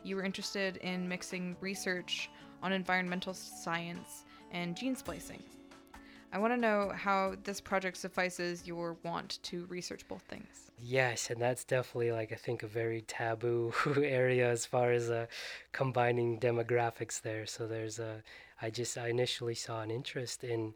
you 0.03 0.15
were 0.15 0.23
interested 0.23 0.77
in 0.77 1.07
mixing 1.07 1.55
research 1.59 2.29
on 2.61 2.71
environmental 2.71 3.33
science 3.33 4.25
and 4.51 4.75
gene 4.75 4.95
splicing. 4.95 5.41
I 6.31 6.39
want 6.39 6.53
to 6.53 6.57
know 6.57 6.91
how 6.93 7.35
this 7.43 7.61
project 7.61 7.97
suffices 7.97 8.67
your 8.67 8.97
want 9.03 9.39
to 9.43 9.65
research 9.67 10.07
both 10.07 10.23
things. 10.23 10.71
Yes, 10.79 11.29
and 11.29 11.41
that's 11.41 11.63
definitely 11.63 12.11
like 12.11 12.31
I 12.31 12.35
think 12.35 12.63
a 12.63 12.67
very 12.67 13.01
taboo 13.01 13.73
area 13.97 14.49
as 14.49 14.65
far 14.65 14.91
as 14.91 15.09
uh, 15.09 15.25
combining 15.71 16.39
demographics 16.39 17.21
there. 17.21 17.45
So 17.45 17.65
there's 17.65 17.97
a, 17.97 18.21
I 18.61 18.69
just 18.69 18.97
I 18.97 19.07
initially 19.07 19.55
saw 19.55 19.81
an 19.81 19.89
interest 19.89 20.43
in 20.43 20.73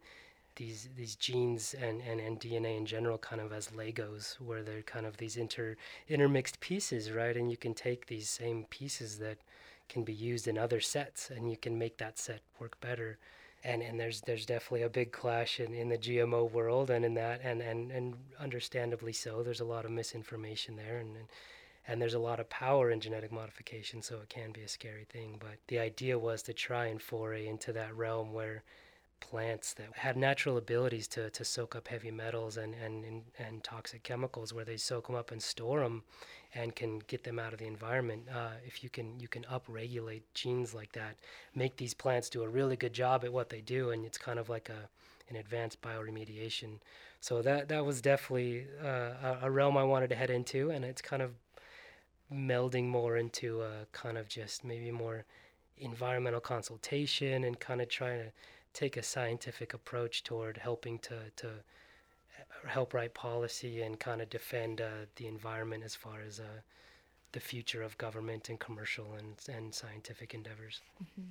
these 0.56 0.90
these 0.96 1.16
genes 1.16 1.74
and, 1.74 2.02
and, 2.02 2.20
and 2.20 2.40
DNA 2.40 2.78
in 2.78 2.86
general 2.86 3.18
kind 3.18 3.42
of 3.42 3.52
as 3.52 3.70
Legos, 3.70 4.40
where 4.40 4.64
they're 4.64 4.82
kind 4.82 5.06
of 5.06 5.18
these 5.18 5.38
inter 5.38 5.76
intermixed 6.08 6.60
pieces, 6.60 7.12
right? 7.12 7.36
And 7.36 7.50
you 7.50 7.58
can 7.58 7.74
take 7.74 8.08
these 8.08 8.30
same 8.30 8.66
pieces 8.70 9.20
that 9.20 9.38
can 9.90 10.04
be 10.04 10.14
used 10.14 10.48
in 10.48 10.58
other 10.58 10.80
sets, 10.80 11.30
and 11.30 11.50
you 11.50 11.58
can 11.58 11.78
make 11.78 11.98
that 11.98 12.18
set 12.18 12.42
work 12.60 12.80
better. 12.82 13.18
And 13.64 13.82
and 13.82 14.00
there's 14.00 14.22
there's 14.22 14.46
definitely 14.46 14.84
a 14.84 14.90
big 14.90 15.12
clash 15.12 15.60
in, 15.60 15.74
in 15.74 15.90
the 15.90 15.98
GMO 15.98 16.52
world, 16.52 16.90
and 16.90 17.06
in 17.06 17.14
that, 17.16 17.42
and, 17.44 17.62
and 17.62 17.92
and 17.92 18.16
understandably 18.40 19.14
so. 19.14 19.44
There's 19.44 19.60
a 19.60 19.66
lot 19.66 19.86
of 19.86 19.92
misinformation 19.92 20.76
there, 20.76 20.98
and, 20.98 21.16
and 21.16 21.28
and 21.88 22.02
there's 22.02 22.14
a 22.14 22.20
lot 22.20 22.40
of 22.40 22.50
power 22.50 22.92
in 22.92 23.00
genetic 23.00 23.32
modification, 23.32 24.02
so 24.02 24.16
it 24.18 24.30
can 24.30 24.52
be 24.52 24.62
a 24.62 24.68
scary 24.68 25.06
thing. 25.10 25.38
But 25.40 25.58
the 25.68 25.80
idea 25.80 26.18
was 26.18 26.42
to 26.44 26.54
try 26.54 26.86
and 26.88 27.02
foray 27.02 27.48
into 27.48 27.74
that 27.74 27.96
realm 27.96 28.34
where 28.34 28.64
plants 29.22 29.74
that 29.76 29.88
had 29.94 30.18
natural 30.18 30.58
abilities 30.58 31.08
to, 31.08 31.30
to 31.30 31.46
soak 31.46 31.76
up 31.76 31.88
heavy 31.88 32.12
metals 32.12 32.58
and, 32.58 32.76
and, 32.76 33.06
and, 33.06 33.22
and 33.40 33.64
toxic 33.64 34.04
chemicals 34.04 34.54
where 34.54 34.66
they 34.66 34.76
soak 34.76 35.08
them 35.08 35.16
up 35.16 35.32
and 35.32 35.42
store 35.42 35.80
them 35.80 36.04
and 36.54 36.76
can 36.76 37.00
get 37.08 37.24
them 37.24 37.40
out 37.40 37.54
of 37.54 37.60
the 37.60 37.66
environment. 37.66 38.24
Uh, 38.34 38.50
if 38.66 38.84
you 38.84 38.90
can 38.90 39.20
you 39.20 39.28
can 39.28 39.44
upregulate 39.44 40.24
genes 40.34 40.74
like 40.74 40.92
that, 40.92 41.16
make 41.56 41.78
these 41.78 41.94
plants 41.94 42.30
do 42.30 42.44
a 42.44 42.50
really 42.50 42.76
good 42.76 42.94
job 42.94 43.24
at 43.24 43.32
what 43.32 43.50
they 43.50 43.62
do, 43.62 43.92
and 43.92 44.06
it's 44.06 44.18
kind 44.18 44.38
of 44.38 44.50
like 44.50 44.70
a 44.70 44.90
an 45.30 45.38
advanced 45.38 45.82
bioremediation. 45.82 46.80
So 47.22 47.42
that 47.42 47.70
that 47.70 47.86
was 47.86 48.02
definitely 48.02 48.66
uh, 48.84 48.88
a, 49.24 49.38
a 49.44 49.52
realm 49.52 49.78
I 49.78 49.84
wanted 49.84 50.10
to 50.10 50.16
head 50.16 50.30
into, 50.30 50.72
and 50.72 50.84
it's 50.84 51.02
kind 51.02 51.22
of 51.22 51.32
melding 52.34 52.88
more 52.88 53.18
into 53.18 53.62
a 53.62 53.86
kind 53.92 54.18
of 54.18 54.28
just 54.28 54.64
maybe 54.64 54.92
more 54.92 55.26
environmental 55.78 56.40
consultation 56.40 57.44
and 57.44 57.60
kind 57.60 57.82
of 57.82 57.90
trying 57.90 58.20
to 58.20 58.32
take 58.74 58.98
a 58.98 59.04
scientific 59.04 59.74
approach 59.74 60.24
toward 60.24 60.58
helping 60.58 61.00
to, 61.00 61.16
to 61.36 61.50
help 62.68 62.94
write 62.94 63.14
policy 63.14 63.82
and 63.82 64.00
kind 64.00 64.22
of 64.22 64.30
defend 64.30 64.82
uh, 64.82 65.06
the 65.16 65.28
environment 65.28 65.84
as 65.84 65.96
far 65.96 66.22
as 66.26 66.40
uh, 66.40 66.62
the 67.32 67.40
future 67.40 67.82
of 67.82 67.98
government 67.98 68.50
and 68.50 68.60
commercial 68.60 69.14
and, 69.18 69.36
and 69.54 69.74
scientific 69.74 70.34
endeavors. 70.34 70.82
Mm-hmm. 71.02 71.30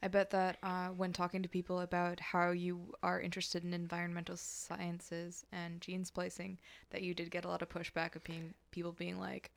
I 0.00 0.08
bet 0.08 0.30
that 0.30 0.58
uh, 0.62 0.88
when 0.88 1.12
talking 1.12 1.42
to 1.42 1.48
people 1.48 1.80
about 1.80 2.20
how 2.20 2.52
you 2.52 2.94
are 3.02 3.20
interested 3.20 3.64
in 3.64 3.74
environmental 3.74 4.36
sciences 4.36 5.44
and 5.50 5.80
gene 5.80 6.04
splicing, 6.04 6.58
that 6.90 7.02
you 7.02 7.14
did 7.14 7.32
get 7.32 7.44
a 7.44 7.48
lot 7.48 7.62
of 7.62 7.68
pushback 7.68 8.14
of 8.14 8.22
being 8.22 8.54
people 8.70 8.92
being 8.92 9.18
like, 9.18 9.50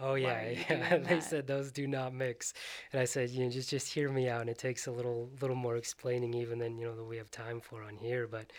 Oh 0.00 0.14
yeah, 0.14 0.50
yeah. 0.70 0.98
they 0.98 1.20
said 1.20 1.46
those 1.46 1.72
do 1.72 1.86
not 1.88 2.14
mix, 2.14 2.54
and 2.92 3.00
I 3.00 3.04
said, 3.04 3.30
you 3.30 3.44
know, 3.44 3.50
just 3.50 3.68
just 3.68 3.92
hear 3.92 4.10
me 4.10 4.28
out. 4.28 4.42
And 4.42 4.50
it 4.50 4.58
takes 4.58 4.86
a 4.86 4.92
little 4.92 5.28
little 5.40 5.56
more 5.56 5.76
explaining 5.76 6.34
even 6.34 6.58
than 6.60 6.78
you 6.78 6.86
know 6.86 6.94
that 6.94 7.04
we 7.04 7.16
have 7.16 7.30
time 7.32 7.60
for 7.60 7.82
on 7.82 7.96
here, 7.96 8.26
but 8.28 8.52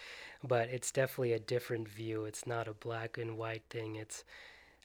but 0.43 0.67
it's 0.69 0.91
definitely 0.91 1.34
a 1.34 1.39
different 1.39 1.88
view. 1.88 2.25
It's 2.25 2.45
not 2.45 2.67
a 2.67 2.73
black 2.73 3.17
and 3.17 3.38
white 3.38 3.63
thing. 3.69 3.95
It's 3.95 4.25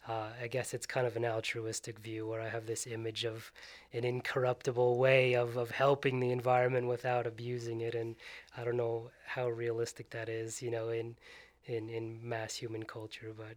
uh, 0.08 0.30
I 0.42 0.48
guess 0.48 0.74
it's 0.74 0.86
kind 0.86 1.06
of 1.06 1.16
an 1.16 1.24
altruistic 1.24 1.98
view 1.98 2.26
where 2.28 2.40
I 2.42 2.48
have 2.48 2.66
this 2.66 2.86
image 2.86 3.24
of 3.24 3.50
an 3.92 4.04
incorruptible 4.04 4.98
way 4.98 5.34
of, 5.34 5.56
of 5.56 5.70
helping 5.72 6.20
the 6.20 6.30
environment 6.32 6.88
without 6.88 7.26
abusing 7.26 7.80
it, 7.82 7.94
and 7.94 8.16
I 8.56 8.64
don't 8.64 8.76
know 8.76 9.10
how 9.26 9.48
realistic 9.50 10.10
that 10.10 10.28
is, 10.28 10.62
you 10.62 10.70
know, 10.70 10.90
in 10.90 11.16
in 11.66 11.88
in 11.90 12.20
mass 12.28 12.54
human 12.56 12.84
culture, 12.84 13.32
but 13.36 13.56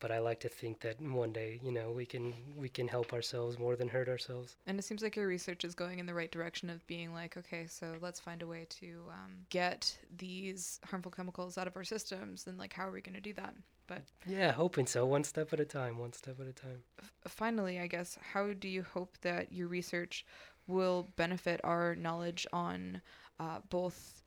but 0.00 0.10
I 0.10 0.18
like 0.18 0.40
to 0.40 0.48
think 0.48 0.80
that 0.80 1.00
one 1.00 1.32
day, 1.32 1.60
you 1.62 1.72
know, 1.72 1.90
we 1.90 2.06
can 2.06 2.34
we 2.56 2.68
can 2.68 2.88
help 2.88 3.12
ourselves 3.12 3.58
more 3.58 3.76
than 3.76 3.88
hurt 3.88 4.08
ourselves. 4.08 4.56
And 4.66 4.78
it 4.78 4.82
seems 4.82 5.02
like 5.02 5.16
your 5.16 5.26
research 5.26 5.64
is 5.64 5.74
going 5.74 5.98
in 5.98 6.06
the 6.06 6.14
right 6.14 6.30
direction 6.30 6.70
of 6.70 6.86
being 6.86 7.12
like, 7.12 7.36
okay, 7.36 7.66
so 7.66 7.94
let's 8.00 8.20
find 8.20 8.42
a 8.42 8.46
way 8.46 8.66
to 8.80 9.02
um, 9.10 9.32
get 9.50 9.96
these 10.16 10.80
harmful 10.84 11.12
chemicals 11.12 11.58
out 11.58 11.66
of 11.66 11.76
our 11.76 11.84
systems, 11.84 12.46
and 12.46 12.58
like, 12.58 12.72
how 12.72 12.86
are 12.86 12.92
we 12.92 13.00
going 13.00 13.14
to 13.14 13.20
do 13.20 13.32
that? 13.34 13.54
But 13.86 14.02
yeah, 14.26 14.52
hoping 14.52 14.86
so, 14.86 15.04
one 15.04 15.24
step 15.24 15.52
at 15.52 15.60
a 15.60 15.64
time, 15.64 15.98
one 15.98 16.12
step 16.12 16.40
at 16.40 16.46
a 16.46 16.52
time. 16.52 16.82
Finally, 17.26 17.78
I 17.80 17.86
guess, 17.86 18.18
how 18.32 18.52
do 18.52 18.68
you 18.68 18.82
hope 18.82 19.16
that 19.22 19.52
your 19.52 19.68
research 19.68 20.24
will 20.66 21.10
benefit 21.16 21.60
our 21.64 21.94
knowledge 21.94 22.46
on 22.52 23.02
uh, 23.38 23.58
both 23.68 24.22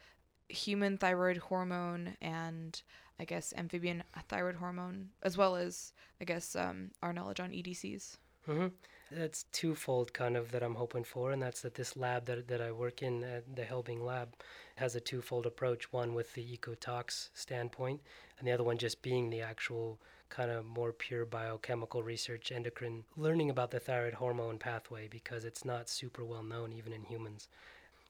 human 0.50 0.98
thyroid 0.98 1.38
hormone 1.38 2.16
and 2.22 2.82
I 3.20 3.26
guess, 3.26 3.54
amphibian 3.58 4.04
thyroid 4.28 4.56
hormone, 4.56 5.10
as 5.24 5.38
well 5.38 5.56
as, 5.56 5.94
I 6.22 6.26
guess, 6.26 6.56
um, 6.56 6.92
our 7.02 7.14
knowledge 7.14 7.40
on 7.40 7.52
EDCs. 7.52 8.18
Mm-hmm. 8.48 8.68
That's 9.12 9.44
twofold 9.52 10.14
kind 10.14 10.36
of 10.36 10.52
that 10.52 10.64
I'm 10.64 10.76
hoping 10.76 11.04
for, 11.04 11.32
and 11.32 11.42
that's 11.42 11.62
that 11.62 11.76
this 11.76 11.96
lab 11.96 12.26
that, 12.26 12.48
that 12.48 12.62
I 12.62 12.72
work 12.72 13.02
in, 13.02 13.24
uh, 13.24 13.42
the 13.56 13.64
Helbing 13.64 14.02
lab, 14.02 14.36
has 14.76 14.96
a 14.96 15.00
twofold 15.00 15.46
approach 15.46 15.92
one 15.92 16.14
with 16.14 16.34
the 16.34 16.58
ecotox 16.58 17.30
standpoint, 17.34 18.02
and 18.38 18.48
the 18.48 18.52
other 18.52 18.64
one 18.64 18.78
just 18.78 19.02
being 19.02 19.30
the 19.30 19.42
actual 19.42 20.00
kind 20.30 20.52
of 20.52 20.66
more 20.66 20.92
pure 20.92 21.26
biochemical 21.26 22.04
research, 22.04 22.52
endocrine, 22.52 23.06
learning 23.16 23.50
about 23.50 23.72
the 23.72 23.80
thyroid 23.80 24.16
hormone 24.16 24.60
pathway 24.60 25.08
because 25.08 25.46
it's 25.46 25.64
not 25.64 25.90
super 25.90 26.26
well 26.26 26.44
known 26.44 26.74
even 26.74 26.92
in 26.92 27.04
humans 27.04 27.48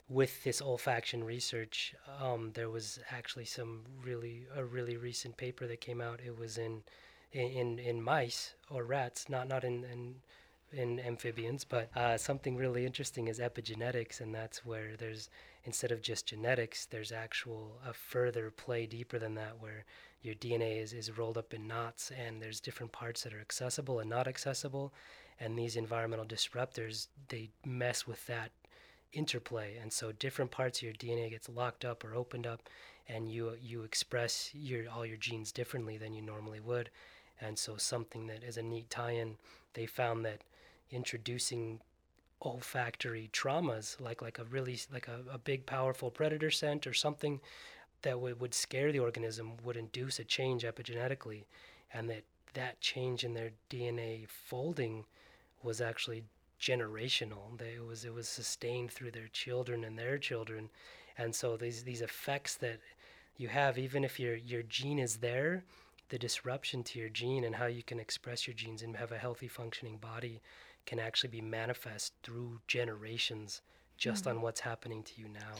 with 0.09 0.43
this 0.43 0.61
olfaction 0.61 1.23
research, 1.23 1.93
um, 2.21 2.51
there 2.53 2.69
was 2.69 2.99
actually 3.11 3.45
some 3.45 3.83
really 4.03 4.47
a 4.55 4.63
really 4.63 4.97
recent 4.97 5.37
paper 5.37 5.67
that 5.67 5.81
came 5.81 6.01
out. 6.01 6.21
It 6.25 6.37
was 6.37 6.57
in 6.57 6.83
in 7.33 7.79
in 7.79 8.01
mice 8.01 8.53
or 8.69 8.83
rats, 8.83 9.29
not 9.29 9.47
not 9.47 9.63
in 9.63 9.83
in, 9.83 10.15
in 10.71 10.99
amphibians, 10.99 11.65
but 11.65 11.89
uh, 11.95 12.17
something 12.17 12.55
really 12.55 12.85
interesting 12.85 13.27
is 13.27 13.39
epigenetics, 13.39 14.21
and 14.21 14.33
that's 14.33 14.65
where 14.65 14.95
there's 14.97 15.29
instead 15.65 15.91
of 15.91 16.01
just 16.01 16.25
genetics, 16.25 16.85
there's 16.85 17.11
actual 17.11 17.77
a 17.85 17.93
further 17.93 18.49
play 18.49 18.85
deeper 18.85 19.19
than 19.19 19.35
that, 19.35 19.59
where 19.59 19.83
your 20.21 20.35
DNA 20.35 20.81
is, 20.81 20.93
is 20.93 21.17
rolled 21.17 21.37
up 21.37 21.53
in 21.53 21.67
knots, 21.67 22.09
and 22.11 22.41
there's 22.41 22.61
different 22.61 22.93
parts 22.93 23.23
that 23.23 23.33
are 23.33 23.41
accessible 23.41 23.99
and 23.99 24.09
not 24.09 24.29
accessible, 24.29 24.93
and 25.41 25.57
these 25.57 25.75
environmental 25.75 26.25
disruptors 26.25 27.07
they 27.27 27.49
mess 27.65 28.07
with 28.07 28.25
that 28.27 28.51
interplay 29.13 29.77
and 29.81 29.91
so 29.91 30.11
different 30.11 30.51
parts 30.51 30.79
of 30.79 30.83
your 30.83 30.93
dna 30.93 31.29
gets 31.29 31.49
locked 31.49 31.85
up 31.85 32.03
or 32.03 32.13
opened 32.13 32.45
up 32.45 32.61
and 33.09 33.31
you 33.31 33.53
you 33.61 33.83
express 33.83 34.51
your 34.53 34.89
all 34.89 35.05
your 35.05 35.17
genes 35.17 35.51
differently 35.51 35.97
than 35.97 36.13
you 36.13 36.21
normally 36.21 36.59
would. 36.59 36.89
And 37.39 37.57
so 37.57 37.77
something 37.77 38.27
that 38.27 38.43
is 38.43 38.57
a 38.57 38.61
neat 38.61 38.89
tie-in 38.89 39.37
they 39.73 39.85
found 39.85 40.25
that 40.25 40.41
introducing 40.89 41.79
olfactory 42.41 43.29
traumas 43.33 43.99
like 43.99 44.21
like 44.21 44.39
a 44.39 44.43
really 44.45 44.79
like 44.93 45.07
a, 45.07 45.21
a 45.31 45.37
big 45.37 45.65
powerful 45.65 46.11
predator 46.11 46.51
scent 46.51 46.85
or 46.85 46.93
something 46.93 47.39
that 48.03 48.11
w- 48.11 48.35
would 48.39 48.53
scare 48.53 48.91
the 48.91 48.99
organism 48.99 49.53
would 49.63 49.75
induce 49.75 50.19
a 50.19 50.23
change 50.23 50.63
epigenetically 50.63 51.45
and 51.91 52.09
that 52.09 52.23
that 52.53 52.79
change 52.79 53.23
in 53.23 53.33
their 53.33 53.49
dna 53.71 54.27
folding 54.29 55.03
was 55.63 55.81
actually 55.81 56.23
generational. 56.59 57.57
They, 57.57 57.75
it 57.75 57.85
was 57.85 58.05
it 58.05 58.13
was 58.13 58.27
sustained 58.27 58.91
through 58.91 59.11
their 59.11 59.27
children 59.27 59.83
and 59.83 59.97
their 59.97 60.17
children, 60.17 60.69
and 61.17 61.33
so 61.33 61.57
these 61.57 61.83
these 61.83 62.01
effects 62.01 62.55
that 62.55 62.79
you 63.37 63.47
have, 63.49 63.77
even 63.77 64.03
if 64.03 64.19
your 64.19 64.35
your 64.35 64.63
gene 64.63 64.99
is 64.99 65.17
there, 65.17 65.63
the 66.09 66.17
disruption 66.17 66.83
to 66.83 66.99
your 66.99 67.09
gene 67.09 67.43
and 67.43 67.55
how 67.55 67.65
you 67.65 67.83
can 67.83 67.99
express 67.99 68.47
your 68.47 68.53
genes 68.53 68.81
and 68.81 68.95
have 68.95 69.11
a 69.11 69.17
healthy 69.17 69.47
functioning 69.47 69.97
body 69.97 70.41
can 70.85 70.99
actually 70.99 71.29
be 71.29 71.41
manifest 71.41 72.13
through 72.23 72.59
generations 72.67 73.61
just 73.97 74.25
mm-hmm. 74.25 74.37
on 74.37 74.41
what's 74.41 74.61
happening 74.61 75.03
to 75.03 75.13
you 75.17 75.27
now. 75.27 75.55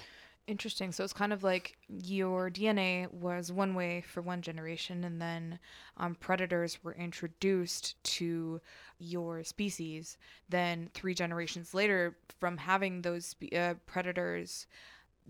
Interesting. 0.47 0.93
So 0.93 1.03
it's 1.03 1.11
kind 1.11 1.33
of 1.33 1.43
like 1.43 1.75
your 1.89 2.49
DNA 2.49 3.11
was 3.11 3.51
one 3.51 3.75
way 3.75 3.99
for 4.07 4.21
one 4.21 4.41
generation, 4.41 5.03
and 5.03 5.21
then 5.21 5.59
um, 5.97 6.15
predators 6.15 6.81
were 6.81 6.93
introduced 6.93 8.01
to 8.15 8.61
your 8.97 9.43
species. 9.43 10.17
Then 10.47 10.89
three 10.93 11.13
generations 11.13 11.73
later, 11.73 12.15
from 12.39 12.55
having 12.55 13.01
those 13.01 13.35
uh, 13.53 13.73
predators 13.85 14.67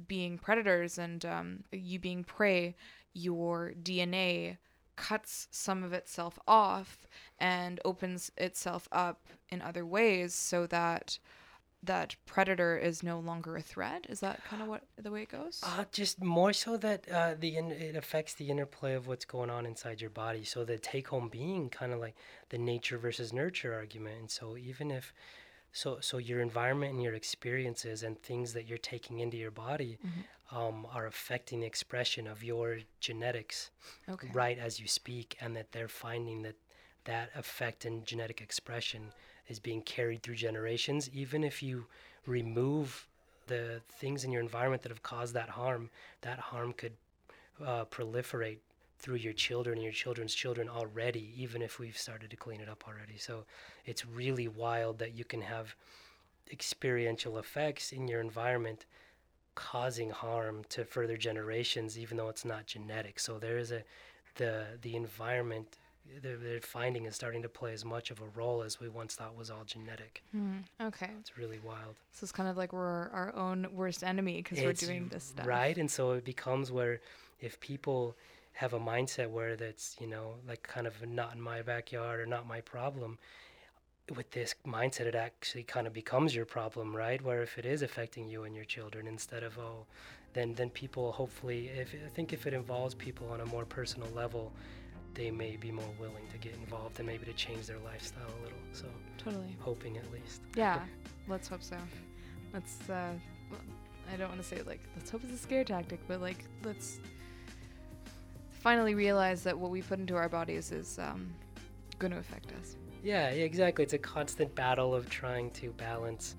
being 0.08 0.38
predators 0.38 1.00
and 1.00 1.26
um, 1.26 1.64
you 1.72 1.98
being 1.98 2.24
prey, 2.24 2.76
your 3.14 3.74
DNA 3.82 4.58
cuts 4.98 5.48
some 5.50 5.84
of 5.84 5.94
itself 5.94 6.38
off 6.48 7.08
and 7.40 7.80
opens 7.84 8.32
itself 8.38 8.88
up 8.92 9.28
in 9.50 9.64
other 9.64 9.86
ways 9.86 10.36
so 10.36 10.68
that 10.68 11.18
that 11.84 12.16
predator 12.26 12.78
is 12.78 13.04
no 13.04 13.20
longer 13.20 13.56
a 13.56 13.62
threat. 13.62 14.06
Is 14.10 14.20
that 14.22 14.44
kind 14.46 14.62
of 14.62 14.68
what 14.68 14.84
the 14.98 15.12
way 15.12 15.22
it 15.24 15.30
goes? 15.30 15.62
Uh, 15.64 15.86
just 15.92 16.22
more 16.24 16.52
so 16.54 16.76
that 16.78 17.10
uh, 17.10 17.36
the 17.40 17.56
in- 17.56 17.72
it 17.72 17.96
affects 17.96 18.34
the 18.34 18.50
interplay 18.50 18.94
of 18.94 19.08
what's 19.08 19.26
going 19.26 19.50
on 19.50 19.66
inside 19.66 20.02
your 20.02 20.10
body. 20.10 20.44
So 20.44 20.66
the 20.66 20.78
take 20.78 21.08
home 21.10 21.30
being 21.30 21.70
kind 21.70 21.94
of 21.94 22.00
like 22.00 22.16
the 22.50 22.58
nature 22.58 22.98
versus 22.98 23.32
nurture 23.32 23.74
argument. 23.74 24.20
And 24.20 24.32
so 24.32 24.58
even 24.58 24.92
if 24.92 25.14
so 25.72 26.00
so 26.02 26.18
your 26.18 26.42
environment 26.42 26.94
and 26.94 27.04
your 27.04 27.14
experiences 27.14 28.04
and 28.04 28.22
things 28.22 28.54
that 28.54 28.68
you're 28.68 28.78
taking 28.80 29.20
into 29.20 29.38
your 29.38 29.52
body 29.52 29.98
Mm-hmm. 30.06 30.58
um, 30.58 30.88
are 30.94 31.06
affecting 31.06 31.60
the 31.60 31.68
expression 31.68 32.26
of 32.28 32.44
your 32.44 32.80
genetics 33.00 33.70
okay. 34.10 34.30
right 34.34 34.58
as 34.58 34.80
you 34.80 34.88
speak, 34.88 35.38
and 35.42 35.56
that 35.56 35.72
they're 35.74 35.88
finding 35.90 36.42
that 36.44 36.56
that 37.06 37.30
effect 37.36 37.86
and 37.86 38.06
genetic 38.06 38.42
expression 38.42 39.12
is 39.48 39.60
being 39.60 39.82
carried 39.82 40.22
through 40.24 40.36
generations. 40.36 41.10
Even 41.14 41.44
if 41.44 41.64
you 41.64 41.86
remove 42.26 43.08
the 43.48 43.82
things 43.90 44.24
in 44.24 44.32
your 44.32 44.42
environment 44.42 44.84
that 44.84 44.90
have 44.90 45.04
caused 45.04 45.34
that 45.34 45.50
harm, 45.50 45.90
that 46.22 46.40
harm 46.40 46.74
could 46.74 46.94
uh, 47.66 47.86
proliferate 47.86 48.58
through 49.00 49.16
your 49.16 49.34
children 49.34 49.78
and 49.78 49.84
your 49.84 49.94
children's 49.94 50.34
children 50.34 50.68
already, 50.68 51.32
even 51.38 51.62
if 51.62 51.80
we've 51.80 51.98
started 51.98 52.30
to 52.30 52.36
clean 52.36 52.60
it 52.60 52.68
up 52.68 52.84
already. 52.88 53.18
So 53.18 53.46
it's 53.86 54.06
really 54.06 54.48
wild 54.48 54.98
that 55.00 55.16
you 55.16 55.24
can 55.24 55.42
have 55.42 55.76
experiential 56.52 57.38
effects 57.38 57.92
in 57.92 58.08
your 58.08 58.22
environment 58.22 58.86
causing 59.56 60.12
harm 60.12 60.64
to 60.70 60.86
further 60.86 61.18
generations 61.18 61.98
even 61.98 62.16
though 62.16 62.30
it's 62.30 62.46
not 62.46 62.68
genetic 62.68 63.20
so 63.20 63.40
there 63.40 63.58
is 63.58 63.72
a 63.72 63.84
the 64.36 64.66
the 64.84 64.96
environment 64.96 65.78
they're, 66.22 66.38
they're 66.38 66.60
finding 66.62 67.06
is 67.06 67.16
starting 67.16 67.42
to 67.42 67.50
play 67.50 67.74
as 67.74 67.84
much 67.86 68.12
of 68.12 68.20
a 68.22 68.26
role 68.36 68.62
as 68.64 68.80
we 68.80 68.90
once 68.90 69.16
thought 69.16 69.36
was 69.38 69.50
all 69.50 69.64
genetic 69.66 70.24
Hmm, 70.32 70.58
okay. 70.82 71.10
it's 71.20 71.38
really 71.38 71.60
wild 71.64 71.96
So 72.14 72.24
it's 72.24 72.32
kind 72.32 72.50
of 72.50 72.58
like 72.58 72.74
we're 72.74 73.10
our 73.10 73.34
own 73.36 73.68
worst 73.74 74.04
enemy 74.04 74.38
because 74.42 74.60
we're 74.64 74.74
doing 74.74 75.08
this 75.10 75.26
stuff. 75.26 75.46
right 75.48 75.78
and 75.78 75.90
so 75.90 76.12
it 76.12 76.26
becomes 76.26 76.72
where 76.72 77.00
if 77.40 77.60
people 77.60 78.16
have 78.54 78.74
a 78.74 78.80
mindset 78.80 79.30
where 79.30 79.56
that's 79.56 79.96
you 80.00 80.08
know 80.08 80.36
like 80.48 80.64
kind 80.64 80.88
of 80.88 81.08
not 81.08 81.36
in 81.36 81.42
my 81.42 81.62
backyard 81.62 82.20
or 82.20 82.26
not 82.26 82.48
my 82.48 82.60
problem 82.62 83.18
with 84.16 84.32
this 84.32 84.56
mindset 84.66 85.02
it 85.02 85.16
actually 85.16 85.64
kind 85.64 85.86
of 85.86 85.94
becomes 85.94 86.34
your 86.34 86.46
problem 86.46 86.96
right 86.96 87.22
where 87.22 87.42
if 87.42 87.58
it 87.58 87.66
is 87.66 87.82
affecting 87.82 88.28
you 88.28 88.44
and 88.46 88.56
your 88.56 88.64
children 88.66 89.06
instead 89.06 89.44
of 89.44 89.58
oh 89.60 89.86
then 90.34 90.54
then 90.56 90.70
people 90.70 91.12
hopefully 91.12 91.68
if 91.68 91.94
i 92.06 92.10
think 92.10 92.32
if 92.32 92.48
it 92.48 92.54
involves 92.54 92.96
people 92.96 93.30
on 93.30 93.42
a 93.42 93.46
more 93.48 93.66
personal 93.66 94.10
level 94.16 94.54
they 95.18 95.32
may 95.32 95.58
be 95.58 95.72
more 95.72 95.90
willing 96.00 96.26
to 96.32 96.38
get 96.38 96.54
involved 96.54 97.00
and 97.00 97.08
maybe 97.08 97.26
to 97.26 97.34
change 97.34 97.66
their 97.66 97.80
lifestyle 97.80 98.28
a 98.40 98.44
little 98.44 98.60
so 98.72 98.86
Totally. 99.18 99.56
hoping 99.60 99.98
at 99.98 100.10
least 100.14 100.42
Yeah. 100.56 100.80
let's 101.28 101.48
hope 101.48 101.64
so. 101.64 101.76
Let's. 102.54 102.90
Uh, 102.90 103.12
I 104.14 104.16
don't 104.16 104.30
want 104.30 104.42
to 104.42 104.48
say 104.48 104.62
like 104.62 104.80
let's 104.96 105.10
hope 105.10 105.22
it's 105.26 105.34
a 105.34 105.38
scare 105.38 105.66
tactic, 105.66 106.00
but 106.08 106.22
like 106.22 106.46
let's 106.64 107.00
finally 108.52 108.96
realize 108.96 109.44
that 109.44 109.58
what 109.58 109.72
we 109.72 109.82
put 109.82 110.00
into 110.00 110.16
our 110.16 110.30
bodies 110.30 110.72
is 110.72 110.98
um, 111.00 111.34
going 112.00 112.12
to 112.12 112.18
affect 112.18 112.52
us. 112.62 112.76
Yeah, 113.04 113.30
yeah, 113.32 113.44
exactly. 113.44 113.84
It's 113.84 113.94
a 113.94 113.98
constant 113.98 114.54
battle 114.56 114.96
of 114.96 115.10
trying 115.10 115.52
to 115.52 115.72
balance 115.72 116.36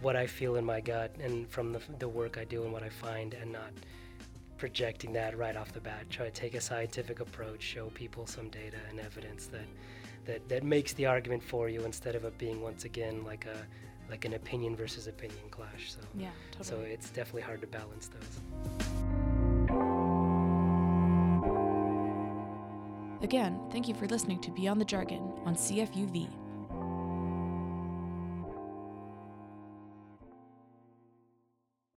what 0.00 0.14
I 0.16 0.26
feel 0.26 0.56
in 0.56 0.64
my 0.64 0.80
gut 0.80 1.14
and 1.20 1.48
from 1.50 1.72
the, 1.72 1.80
the 1.98 2.08
work 2.08 2.38
I 2.38 2.44
do 2.44 2.62
and 2.62 2.72
what 2.72 2.82
I 2.82 2.88
find, 2.88 3.34
and 3.34 3.52
not 3.52 3.70
projecting 4.58 5.12
that 5.14 5.38
right 5.38 5.56
off 5.56 5.72
the 5.72 5.80
bat. 5.80 6.10
Try 6.10 6.26
to 6.26 6.30
take 6.32 6.54
a 6.54 6.60
scientific 6.60 7.20
approach, 7.20 7.62
show 7.62 7.86
people 7.90 8.26
some 8.26 8.48
data 8.50 8.76
and 8.90 9.00
evidence 9.00 9.46
that 9.46 9.66
that, 10.26 10.46
that 10.50 10.62
makes 10.62 10.92
the 10.92 11.06
argument 11.06 11.42
for 11.42 11.70
you 11.70 11.84
instead 11.86 12.14
of 12.14 12.24
it 12.24 12.36
being 12.36 12.60
once 12.60 12.84
again 12.84 13.24
like 13.24 13.46
a 13.46 13.56
like 14.10 14.24
an 14.24 14.34
opinion 14.34 14.74
versus 14.76 15.06
opinion 15.06 15.38
clash. 15.50 15.92
So 15.92 16.00
Yeah, 16.14 16.28
totally. 16.50 16.64
so 16.64 16.80
it's 16.92 17.10
definitely 17.10 17.42
hard 17.42 17.60
to 17.62 17.66
balance 17.66 18.08
those. 18.08 19.78
Again, 23.22 23.58
thank 23.70 23.88
you 23.88 23.94
for 23.94 24.06
listening 24.06 24.40
to 24.42 24.50
Beyond 24.50 24.80
the 24.80 24.84
Jargon 24.84 25.32
on 25.44 25.54
CFUV. 25.54 26.28